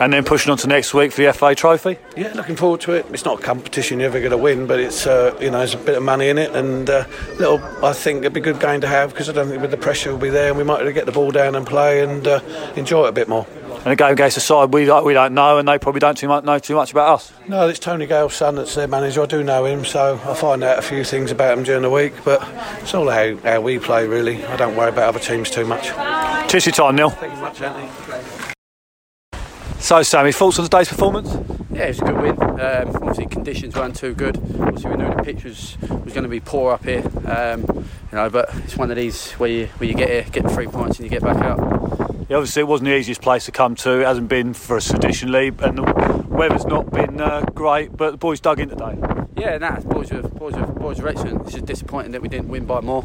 And 0.00 0.12
then 0.12 0.24
pushing 0.24 0.50
on 0.50 0.58
to 0.58 0.66
next 0.68 0.94
week 0.94 1.12
for 1.12 1.22
the 1.22 1.32
FA 1.32 1.54
Trophy. 1.54 1.98
Yeah, 2.16 2.32
looking 2.34 2.56
forward 2.56 2.80
to 2.82 2.92
it. 2.92 3.06
It's 3.10 3.24
not 3.24 3.40
a 3.40 3.42
competition 3.42 4.00
you're 4.00 4.08
ever 4.08 4.20
going 4.20 4.30
to 4.30 4.36
win, 4.36 4.66
but 4.66 4.78
it's 4.78 5.06
uh, 5.06 5.36
you 5.40 5.50
know 5.50 5.58
there's 5.58 5.74
a 5.74 5.78
bit 5.78 5.96
of 5.96 6.02
money 6.02 6.28
in 6.28 6.38
it, 6.38 6.54
and 6.54 6.88
uh, 6.88 7.04
little 7.38 7.58
I 7.84 7.92
think 7.92 8.20
it'd 8.20 8.32
be 8.32 8.40
a 8.40 8.42
good 8.42 8.60
game 8.60 8.80
to 8.80 8.88
have 8.88 9.10
because 9.10 9.28
I 9.28 9.32
don't 9.32 9.48
think 9.48 9.60
with 9.60 9.70
the 9.70 9.76
pressure 9.76 10.10
will 10.10 10.18
be 10.18 10.30
there, 10.30 10.48
and 10.48 10.56
we 10.56 10.64
might 10.64 10.88
get 10.94 11.06
the 11.06 11.12
ball 11.12 11.30
down 11.30 11.54
and 11.54 11.66
play 11.66 12.02
and 12.02 12.26
uh, 12.26 12.40
enjoy 12.76 13.06
it 13.06 13.08
a 13.10 13.12
bit 13.12 13.28
more. 13.28 13.46
And 13.78 13.92
again 13.92 14.12
against 14.12 14.36
a 14.36 14.40
side 14.40 14.72
we 14.72 14.82
we 15.02 15.14
don't 15.14 15.34
know, 15.34 15.58
and 15.58 15.68
they 15.68 15.78
probably 15.78 16.00
don't 16.00 16.16
too 16.16 16.28
much, 16.28 16.44
know 16.44 16.58
too 16.58 16.74
much 16.74 16.90
about 16.90 17.14
us. 17.14 17.32
No, 17.46 17.68
it's 17.68 17.78
Tony 17.78 18.06
Gale's 18.06 18.34
son 18.34 18.56
that's 18.56 18.74
their 18.74 18.88
manager. 18.88 19.22
I 19.22 19.26
do 19.26 19.42
know 19.42 19.64
him, 19.64 19.84
so 19.84 20.20
I 20.24 20.34
find 20.34 20.62
out 20.64 20.78
a 20.78 20.82
few 20.82 21.04
things 21.04 21.30
about 21.30 21.56
him 21.56 21.64
during 21.64 21.82
the 21.82 21.90
week. 21.90 22.12
But 22.24 22.46
it's 22.82 22.94
all 22.94 23.08
how, 23.08 23.36
how 23.36 23.60
we 23.60 23.78
play, 23.78 24.06
really. 24.06 24.44
I 24.44 24.56
don't 24.56 24.76
worry 24.76 24.90
about 24.90 25.08
other 25.08 25.20
teams 25.20 25.50
too 25.50 25.64
much. 25.64 25.88
Cheers 26.50 26.66
your 26.66 26.74
time, 26.74 26.96
Neil. 26.96 27.10
Thank 27.10 27.34
you 27.34 27.40
much, 27.40 27.60
Anthony. 27.62 28.47
So, 29.80 30.02
Sammy, 30.02 30.32
thoughts 30.32 30.58
on 30.58 30.64
today's 30.64 30.88
performance? 30.88 31.32
Yeah, 31.70 31.84
it 31.84 31.88
was 31.88 32.00
a 32.00 32.04
good 32.04 32.20
win. 32.20 32.42
Um, 32.60 32.96
obviously, 32.96 33.26
conditions 33.26 33.74
weren't 33.76 33.96
too 33.96 34.12
good. 34.12 34.36
Obviously, 34.36 34.90
we 34.90 34.96
knew 34.96 35.14
the 35.14 35.22
pitch 35.22 35.44
was, 35.44 35.78
was 35.82 36.12
going 36.12 36.24
to 36.24 36.28
be 36.28 36.40
poor 36.40 36.72
up 36.72 36.84
here. 36.84 37.04
Um, 37.26 37.64
you 38.10 38.16
know, 38.16 38.28
but 38.28 38.52
it's 38.56 38.76
one 38.76 38.90
of 38.90 38.96
these 38.96 39.32
where 39.32 39.48
you 39.48 39.66
where 39.78 39.88
you 39.88 39.94
get 39.94 40.08
here, 40.10 40.26
get 40.30 40.50
three 40.50 40.66
points, 40.66 40.98
and 40.98 41.04
you 41.04 41.10
get 41.10 41.22
back 41.22 41.36
out. 41.36 41.58
Yeah, 42.28 42.36
obviously, 42.36 42.60
it 42.60 42.68
wasn't 42.68 42.88
the 42.88 42.96
easiest 42.96 43.22
place 43.22 43.46
to 43.46 43.52
come 43.52 43.76
to. 43.76 44.00
It 44.00 44.04
hasn't 44.04 44.28
been 44.28 44.52
for 44.52 44.76
us 44.76 44.90
traditionally, 44.90 45.48
and 45.48 45.78
the 45.78 46.26
weather's 46.28 46.66
not 46.66 46.90
been 46.90 47.20
uh, 47.20 47.42
great. 47.54 47.96
But 47.96 48.10
the 48.10 48.16
boys 48.18 48.40
dug 48.40 48.60
in 48.60 48.68
today. 48.68 48.98
Yeah, 49.36 49.56
nah, 49.58 49.78
boys 49.80 50.10
were 50.10 50.22
boys 50.22 50.54
were 50.54 50.66
boys 50.66 51.00
were 51.00 51.08
excellent. 51.08 51.42
It's 51.42 51.52
just 51.52 51.66
disappointing 51.66 52.10
that 52.12 52.20
we 52.20 52.28
didn't 52.28 52.48
win 52.48 52.66
by 52.66 52.80
more. 52.80 53.04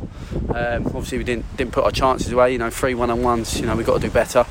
Um, 0.50 0.88
obviously, 0.88 1.20
we 1.20 1.24
didn't 1.24 1.56
didn't 1.56 1.72
put 1.72 1.84
our 1.84 1.92
chances 1.92 2.32
away. 2.32 2.52
You 2.54 2.58
know, 2.58 2.72
three 2.72 2.96
one 2.96 3.12
on 3.12 3.22
ones. 3.22 3.60
You 3.60 3.68
know, 3.68 3.76
we've 3.76 3.86
got 3.86 4.02
to 4.02 4.08
do 4.08 4.12
better. 4.12 4.46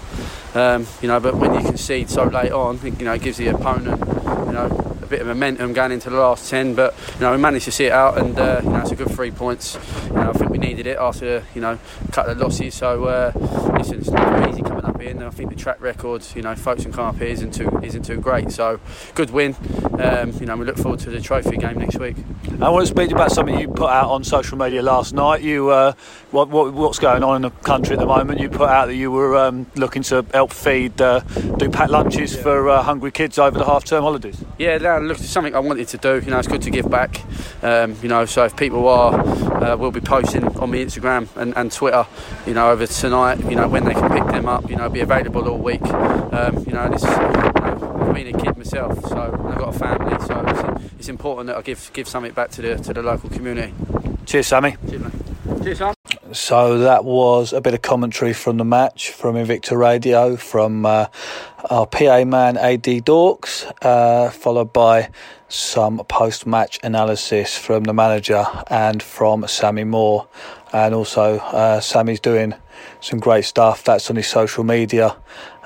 Um, 0.55 0.87
you 1.01 1.09
know, 1.09 1.19
but 1.19 1.37
when 1.37 1.55
you 1.55 1.61
concede 1.61 2.11
so 2.11 2.25
late 2.25 2.53
on, 2.53 2.79
you 2.83 3.05
know, 3.05 3.15
it 3.15 3.23
gives 3.23 3.39
the 3.39 3.49
opponent, 3.49 3.99
you 4.47 4.53
know, 4.53 4.67
a 5.03 5.07
bit 5.07 5.21
of 5.21 5.27
momentum 5.27 5.73
going 5.73 5.93
into 5.93 6.11
the 6.11 6.17
last 6.17 6.49
10 6.49 6.75
but 6.75 6.95
you 7.15 7.21
know 7.21 7.33
we 7.33 7.39
managed 7.39 7.65
to 7.65 7.73
see 7.73 7.87
it 7.87 7.93
out 7.93 8.19
and 8.19 8.39
uh, 8.39 8.61
you 8.63 8.71
know 8.71 8.81
it's 8.81 8.91
a 8.91 8.97
good 8.97 9.11
three 9.11 9.31
points. 9.31 9.79
You 10.09 10.15
know 10.15 10.31
I 10.31 10.33
think 10.33 10.51
we 10.51 10.59
needed 10.59 10.87
it 10.87 10.97
after 10.99 11.45
you 11.55 11.61
know 11.61 11.79
a 12.09 12.13
couple 12.13 12.33
of 12.33 12.39
losses. 12.39 12.75
So 12.75 13.05
uh, 13.05 13.33
it's 13.91 14.11
not 14.11 14.49
easy 14.49 14.63
coming 14.63 14.85
up 14.85 15.01
here 15.01 15.11
and 15.11 15.23
I 15.23 15.31
think 15.31 15.51
the 15.51 15.57
track 15.57 15.81
record 15.81 16.25
you 16.35 16.43
know 16.43 16.55
folks 16.55 16.85
come 16.85 17.07
up 17.07 17.17
here 17.17 17.29
isn't 17.29 17.53
too 17.53 17.81
isn't 17.83 18.05
too 18.05 18.21
great 18.21 18.53
so 18.53 18.81
good 19.15 19.31
win 19.31 19.57
um, 19.99 20.33
you 20.33 20.47
know 20.47 20.57
we 20.57 20.65
look 20.65 20.77
forward 20.77 21.01
to 21.01 21.11
the 21.11 21.21
trophy 21.21 21.57
game 21.57 21.79
next 21.79 21.99
week 21.99 22.17
I 22.61 22.69
want 22.69 22.87
to 22.87 22.93
speak 22.93 23.11
about 23.11 23.33
something 23.33 23.59
you 23.59 23.69
put 23.69 23.91
out 23.91 24.11
on 24.11 24.25
social 24.25 24.59
media 24.59 24.83
last 24.83 25.15
night 25.15 25.43
you 25.43 25.71
uh, 25.71 25.95
what, 26.31 26.49
what, 26.49 26.73
what's 26.73 26.99
going 26.99 27.23
on 27.23 27.37
in 27.37 27.43
the 27.43 27.51
country 27.51 27.95
at 27.95 28.01
the 28.01 28.07
moment 28.07 28.41
you 28.41 28.49
put 28.49 28.69
out 28.69 28.87
that 28.87 28.97
you 28.97 29.11
were 29.11 29.37
um, 29.37 29.67
looking 29.75 30.03
to 30.03 30.25
help 30.33 30.53
feed 30.53 31.01
uh, 31.01 31.21
do 31.59 31.69
packed 31.69 31.91
lunches 31.91 32.35
yeah. 32.35 32.43
for 32.43 32.69
uh, 32.69 32.83
hungry 32.83 33.11
kids 33.11 33.39
over 33.39 33.59
the 33.59 33.65
half 33.65 33.85
term 33.85 34.03
holidays 34.03 34.45
yeah 34.59 34.79
look, 34.99 35.19
it's 35.19 35.29
something 35.29 35.55
I 35.55 35.59
wanted 35.61 35.89
to 35.89 35.99
do. 35.99 36.21
You 36.25 36.31
know, 36.31 36.39
it's 36.39 36.49
good 36.49 36.63
to 36.63 36.71
give 36.71 36.91
back. 36.91 37.23
Um, 37.63 37.97
you 38.03 38.09
know, 38.09 38.25
so 38.27 38.45
if 38.45 38.57
people 38.57 38.89
are, 38.89 39.15
uh, 39.63 39.77
we'll 39.77 39.91
be 39.91 40.01
posting 40.01 40.45
on 40.59 40.71
my 40.71 40.77
Instagram 40.79 41.29
and, 41.37 41.57
and, 41.57 41.71
Twitter. 41.71 42.07
You 42.47 42.55
know, 42.55 42.71
over 42.71 42.87
tonight. 42.87 43.41
You 43.49 43.57
know, 43.57 43.69
when 43.73 43.85
they 43.85 43.95
can 43.95 44.11
pick 44.11 44.27
them 44.27 44.47
up. 44.47 44.69
You 44.69 44.77
know, 44.77 44.89
be 44.89 45.01
available 45.01 45.49
all 45.49 45.59
week. 45.59 45.83
Um, 45.83 46.59
you 46.67 46.75
know, 46.75 46.89
this. 46.91 47.03
You 47.03 47.09
know, 47.11 47.99
I've 48.03 48.15
been 48.15 48.35
a 48.35 48.39
kid 48.39 48.57
myself, 48.57 49.03
so 49.09 49.19
I've 49.19 49.59
got 49.59 49.75
a 49.75 49.79
family. 49.79 50.27
So 50.27 50.45
it's, 50.47 50.93
it's, 50.99 51.09
important 51.09 51.47
that 51.47 51.57
I 51.57 51.63
give 51.63 51.91
give 51.95 52.07
something 52.07 52.33
back 52.33 52.51
to 52.53 52.63
the 52.63 52.77
to 52.77 52.93
the 52.93 53.03
local 53.03 53.31
community. 53.31 53.73
Cheers, 54.27 54.47
Sammy. 54.49 54.77
Cheers, 54.89 55.03
mate. 55.03 55.13
Cheers, 55.63 55.79
Sam. 55.79 55.95
So 56.33 56.79
that 56.79 57.05
was 57.05 57.53
a 57.53 57.61
bit 57.61 57.75
of 57.75 57.83
commentary 57.83 58.33
from 58.33 58.57
the 58.57 58.65
match 58.65 59.11
from 59.11 59.35
Invicta 59.35 59.77
Radio 59.77 60.37
from 60.37 60.87
uh, 60.87 61.07
our 61.69 61.87
PA 61.87 62.25
man 62.25 62.57
AD 62.57 62.85
Dorks, 63.05 63.71
uh, 63.83 64.31
followed 64.31 64.73
by 64.73 65.11
some 65.49 65.99
post 66.09 66.47
match 66.47 66.79
analysis 66.83 67.57
from 67.57 67.85
the 67.85 67.93
manager 67.93 68.47
and 68.69 69.03
from 69.03 69.47
Sammy 69.47 69.85
Moore. 69.85 70.27
And 70.73 70.95
also, 70.95 71.39
uh, 71.39 71.81
Sammy's 71.81 72.21
doing 72.21 72.55
some 73.01 73.19
great 73.19 73.45
stuff. 73.45 73.85
That's 73.85 74.11
on 74.11 74.17
his 74.17 74.27
social 74.27 74.65
media, 74.65 75.17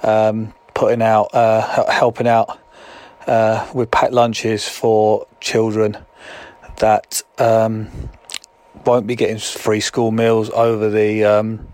um, 0.02 0.54
putting 0.74 1.02
out, 1.02 1.34
uh, 1.34 1.90
helping 1.90 2.26
out 2.26 2.58
uh, 3.26 3.68
with 3.74 3.90
packed 3.90 4.12
lunches 4.12 4.68
for 4.68 5.26
children 5.40 5.98
that 6.76 7.22
um, 7.38 7.88
won't 8.84 9.06
be 9.06 9.16
getting 9.16 9.38
free 9.38 9.80
school 9.80 10.10
meals 10.10 10.50
over 10.50 10.90
the 10.90 11.24
um, 11.24 11.68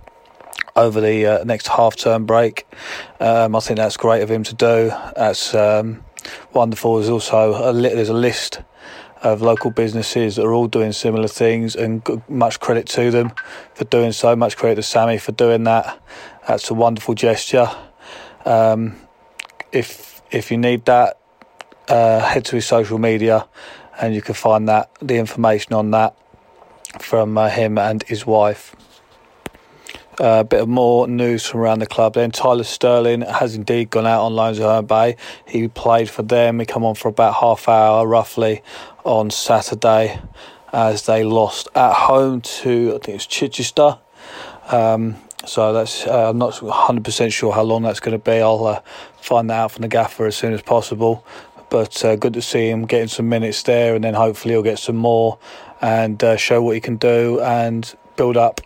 over 0.75 1.01
the 1.01 1.27
uh, 1.27 1.45
next 1.45 1.69
half 1.69 1.97
term 1.97 2.25
break. 2.25 2.67
Um, 3.21 3.55
I 3.55 3.61
think 3.61 3.77
that's 3.77 3.97
great 3.97 4.23
of 4.23 4.31
him 4.31 4.45
to 4.45 4.55
do. 4.55 4.89
That's 5.17 5.55
um, 5.55 6.05
wonderful. 6.53 6.97
There's 6.97 7.11
also 7.11 7.71
a 7.71 7.73
li- 7.73 7.95
there's 7.95 8.09
a 8.09 8.15
list 8.15 8.63
of 9.23 9.41
local 9.41 9.71
businesses 9.71 10.37
that 10.37 10.45
are 10.45 10.53
all 10.53 10.67
doing 10.67 10.93
similar 10.93 11.29
things, 11.29 11.77
and 11.77 12.03
much 12.29 12.61
credit 12.61 12.87
to 12.89 13.11
them 13.11 13.33
for 13.75 13.85
doing 13.85 14.13
so. 14.13 14.35
Much 14.37 14.57
credit 14.57 14.77
to 14.77 14.83
Sammy 14.83 15.19
for 15.19 15.33
doing 15.33 15.65
that. 15.65 16.03
That's 16.47 16.71
a 16.71 16.75
wonderful 16.75 17.15
gesture. 17.15 17.69
Um, 18.45 18.97
if 19.71 20.23
if 20.31 20.51
you 20.51 20.59
need 20.59 20.85
that, 20.87 21.19
uh, 21.89 22.21
head 22.21 22.45
to 22.47 22.57
his 22.57 22.67
social 22.67 22.99
media, 22.99 23.47
and 24.01 24.15
you 24.15 24.23
can 24.23 24.35
find 24.35 24.69
that 24.69 24.91
the 25.01 25.17
information 25.17 25.75
on 25.75 25.91
that 25.93 26.17
from 27.01 27.39
uh, 27.39 27.49
him 27.49 27.79
and 27.79 28.03
his 28.03 28.27
wife. 28.27 28.75
A 30.21 30.25
uh, 30.25 30.43
bit 30.43 30.61
of 30.61 30.69
more 30.69 31.09
news 31.09 31.47
from 31.47 31.61
around 31.61 31.79
the 31.79 31.87
club 31.87 32.15
then. 32.15 32.31
Tyler 32.33 32.65
Sterling 32.65 33.23
has 33.23 33.55
indeed 33.55 33.89
gone 33.89 34.07
out 34.07 34.25
on 34.27 34.35
loan 34.35 34.55
at 34.55 34.61
Herne 34.61 34.85
Bay. 34.85 35.17
He 35.47 35.69
played 35.69 36.11
for 36.11 36.23
them. 36.23 36.61
He 36.61 36.67
come 36.67 36.85
on 36.85 36.97
for 36.97 37.09
about 37.09 37.37
half 37.37 37.67
hour 37.67 38.07
roughly 38.07 38.63
on 39.05 39.31
Saturday 39.31 40.21
as 40.71 41.07
they 41.07 41.25
lost 41.25 41.69
at 41.75 41.95
home 41.95 42.43
to, 42.43 42.95
I 42.95 42.99
think 43.05 43.17
it's 43.17 43.27
Chichester. 43.27 43.99
Um, 44.69 45.17
so 45.47 45.73
that's 45.73 46.07
uh, 46.07 46.29
I'm 46.29 46.39
not 46.39 46.53
100% 46.53 47.33
sure 47.33 47.53
how 47.53 47.63
long 47.63 47.83
that's 47.83 48.01
going 48.01 48.19
to 48.19 48.23
be. 48.23 48.41
I'll 48.41 48.67
uh, 48.67 48.81
find 49.21 49.49
that 49.49 49.55
out 49.55 49.73
from 49.73 49.83
the 49.83 49.89
gaffer 49.89 50.27
as 50.27 50.37
soon 50.37 50.53
as 50.53 50.61
possible. 50.61 51.25
But 51.71 52.05
uh, 52.05 52.17
good 52.17 52.35
to 52.35 52.43
see 52.43 52.69
him 52.69 52.85
getting 52.85 53.09
some 53.09 53.31
minutes 53.31 53.63
there, 53.63 53.95
and 53.95 54.05
then 54.05 54.13
hopefully 54.13 54.53
he'll 54.53 54.63
get 54.63 54.79
some 54.79 54.97
more 54.97 55.39
and 55.81 56.23
uh, 56.23 56.37
show 56.37 56.63
what 56.63 56.75
he 56.75 56.81
can 56.81 56.97
do 56.97 57.41
and 57.41 57.95
build 58.17 58.37
up 58.37 58.61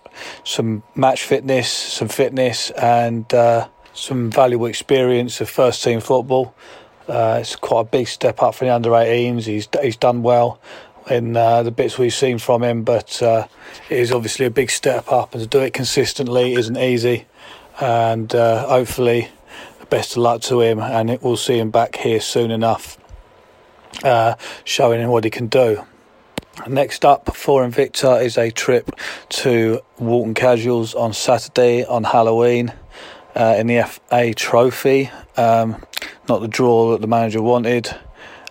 some 0.45 0.83
match 0.95 1.23
fitness, 1.23 1.69
some 1.69 2.09
fitness, 2.09 2.71
and 2.71 3.33
uh, 3.35 3.69
some 3.93 4.31
valuable 4.31 4.67
experience 4.67 5.41
of 5.41 5.49
first 5.49 5.83
team 5.83 6.01
football. 6.01 6.55
Uh, 7.09 7.39
it's 7.41 7.57
quite 7.57 7.83
a 7.83 7.85
big 7.85 8.09
step 8.09 8.43
up 8.43 8.55
for 8.55 8.65
the 8.65 8.75
under 8.75 8.91
18s. 8.91 9.45
He's 9.45 9.69
he's 9.81 9.97
done 9.97 10.23
well 10.23 10.61
in 11.09 11.37
uh, 11.37 11.63
the 11.63 11.71
bits 11.71 11.99
we've 11.99 12.13
seen 12.13 12.39
from 12.39 12.63
him, 12.63 12.83
but 12.83 13.23
uh, 13.23 13.47
it 13.89 13.99
is 13.99 14.11
obviously 14.13 14.47
a 14.47 14.51
big 14.51 14.71
step 14.71 15.11
up, 15.11 15.35
and 15.35 15.43
to 15.43 15.49
do 15.49 15.61
it 15.61 15.73
consistently 15.73 16.55
isn't 16.55 16.77
easy. 16.77 17.27
And 17.81 18.35
uh, 18.35 18.67
hopefully, 18.67 19.29
best 19.91 20.13
of 20.13 20.19
luck 20.19 20.41
to 20.43 20.61
him, 20.61 20.81
and 20.81 21.19
we'll 21.23 21.37
see 21.37 21.59
him 21.59 21.71
back 21.71 21.97
here 21.97 22.21
soon 22.21 22.51
enough, 22.51 22.99
uh, 24.03 24.35
showing 24.65 25.01
him 25.01 25.11
what 25.11 25.25
he 25.25 25.31
can 25.31 25.47
do. 25.47 25.85
Next 26.65 27.05
up 27.05 27.37
for 27.37 27.65
Invicta 27.65 28.25
is 28.25 28.37
a 28.37 28.51
trip 28.51 28.91
to 29.29 29.81
Walton 29.99 30.35
Casuals 30.35 30.95
on 30.95 31.13
Saturday 31.13 31.85
on 31.85 32.03
Halloween 32.03 32.73
uh, 33.37 33.55
in 33.59 33.69
the 33.69 33.85
FA 33.85 34.35
Trophy. 34.35 35.11
Um, 35.37 35.85
not 36.29 36.41
the 36.41 36.49
draw 36.49 36.93
that 36.93 37.03
the 37.03 37.07
manager 37.07 37.41
wanted, 37.41 37.95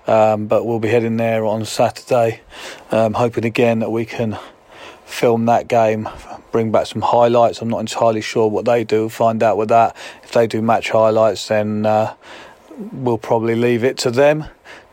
um, 0.08 0.46
but 0.48 0.66
we'll 0.66 0.80
be 0.80 0.88
heading 0.88 1.18
there 1.18 1.44
on 1.46 1.66
Saturday. 1.66 2.42
Um, 2.90 3.16
hoping 3.16 3.44
again 3.44 3.80
that 3.80 3.92
we 3.92 4.06
can 4.06 4.38
film 5.06 5.46
that 5.48 5.68
game, 5.68 6.08
bring 6.52 6.72
back 6.72 6.86
some 6.86 7.02
highlights. 7.02 7.62
I'm 7.62 7.70
not 7.70 7.80
entirely 7.80 8.22
sure 8.22 8.48
what 8.48 8.64
they 8.64 8.86
do. 8.86 9.10
Find 9.10 9.44
out 9.44 9.58
with 9.58 9.70
that. 9.70 9.96
If 10.24 10.32
they 10.32 10.48
do 10.48 10.62
match 10.62 10.92
highlights, 10.92 11.50
then 11.50 11.86
uh, 11.86 12.14
we'll 12.94 13.18
probably 13.18 13.56
leave 13.56 13.84
it 13.84 13.98
to 14.00 14.12
them 14.12 14.46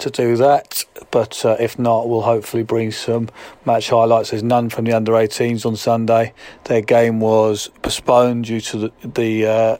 to 0.03 0.11
do 0.11 0.37
that. 0.37 0.85
But 1.11 1.45
uh, 1.45 1.57
if 1.59 1.79
not, 1.79 2.09
we'll 2.09 2.23
hopefully 2.23 2.62
bring 2.62 2.91
some 2.91 3.29
match 3.65 3.91
highlights. 3.91 4.31
There's 4.31 4.43
none 4.43 4.69
from 4.69 4.85
the 4.85 4.93
under 4.93 5.12
18s 5.12 5.67
on 5.67 5.77
Sunday. 5.77 6.33
Their 6.65 6.83
game 6.83 7.21
was 7.21 7.71
postponed 7.83 8.47
due 8.47 8.61
to 8.61 8.79
the, 8.79 8.93
the 9.03 9.47
uh, 9.47 9.77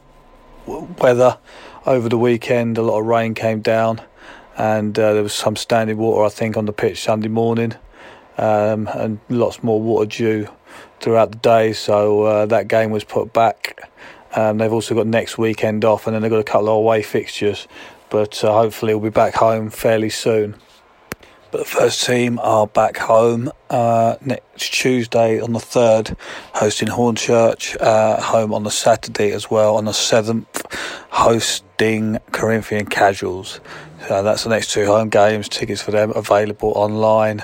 weather 0.67 1.39
over 1.87 2.09
the 2.09 2.19
weekend. 2.19 2.79
A 2.79 2.83
lot 2.83 3.01
of 3.01 3.07
rain 3.07 3.35
came 3.35 3.61
down, 3.61 4.01
and 4.57 4.99
uh, 4.99 5.15
there 5.15 5.23
was 5.23 5.35
some 5.35 5.57
standing 5.57 5.99
water, 5.99 6.25
I 6.25 6.29
think, 6.29 6.57
on 6.57 6.67
the 6.67 6.73
pitch 6.73 7.03
Sunday 7.03 7.29
morning, 7.29 7.75
um, 8.39 8.89
and 8.89 9.19
lots 9.29 9.63
more 9.63 9.81
water 9.81 10.07
due 10.07 10.49
throughout 11.01 11.33
the 11.33 11.39
day. 11.39 11.73
So 11.73 12.23
uh, 12.23 12.47
that 12.47 12.69
game 12.69 12.91
was 12.91 13.05
put 13.05 13.33
back. 13.33 13.89
Um, 14.35 14.59
they've 14.59 14.73
also 14.73 14.95
got 14.95 15.07
next 15.07 15.37
weekend 15.37 15.85
off, 15.85 16.07
and 16.07 16.15
then 16.15 16.23
they've 16.23 16.31
got 16.31 16.41
a 16.41 16.45
couple 16.45 16.69
of 16.69 16.77
away 16.77 17.03
fixtures 17.03 17.69
but 18.13 18.45
uh, 18.45 18.53
hopefully 18.53 18.95
we'll 18.95 19.11
be 19.11 19.15
back 19.15 19.35
home 19.35 19.71
fairly 19.71 20.11
soon. 20.11 20.55
But 21.51 21.59
the 21.59 21.65
first 21.65 22.05
team 22.05 22.39
are 22.41 22.67
back 22.67 22.99
home 22.99 23.51
uh, 23.71 24.17
next 24.21 24.71
Tuesday 24.71 25.41
on 25.41 25.55
the 25.55 25.59
3rd, 25.59 26.17
hosting 26.55 26.89
Hornchurch, 26.89 27.81
uh, 27.81 28.21
home 28.21 28.53
on 28.53 28.65
the 28.65 28.71
Saturday 28.71 29.33
as 29.33 29.51
well, 29.51 29.77
on 29.77 29.87
the 29.87 29.93
7th, 29.93 30.63
hosting 31.11 32.19
Corinthian 32.33 32.85
Casuals. 32.85 33.61
So 34.07 34.23
that's 34.23 34.45
the 34.45 34.51
next 34.51 34.73
two 34.73 34.85
home 34.85 35.09
games, 35.09 35.49
tickets 35.49 35.81
for 35.81 35.91
them 35.91 36.13
available 36.15 36.73
online. 36.77 37.43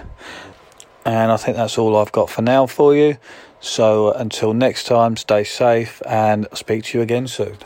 And 1.07 1.33
I 1.33 1.39
think 1.39 1.57
that's 1.57 1.79
all 1.79 1.97
I've 1.97 2.13
got 2.13 2.29
for 2.29 2.43
now 2.43 2.67
for 2.67 2.95
you. 2.95 3.17
So 3.61 4.13
until 4.13 4.53
next 4.53 4.85
time, 4.85 5.17
stay 5.17 5.45
safe 5.45 6.03
and 6.07 6.47
I'll 6.51 6.57
speak 6.57 6.85
to 6.85 6.99
you 6.99 7.03
again 7.03 7.27
soon. 7.27 7.57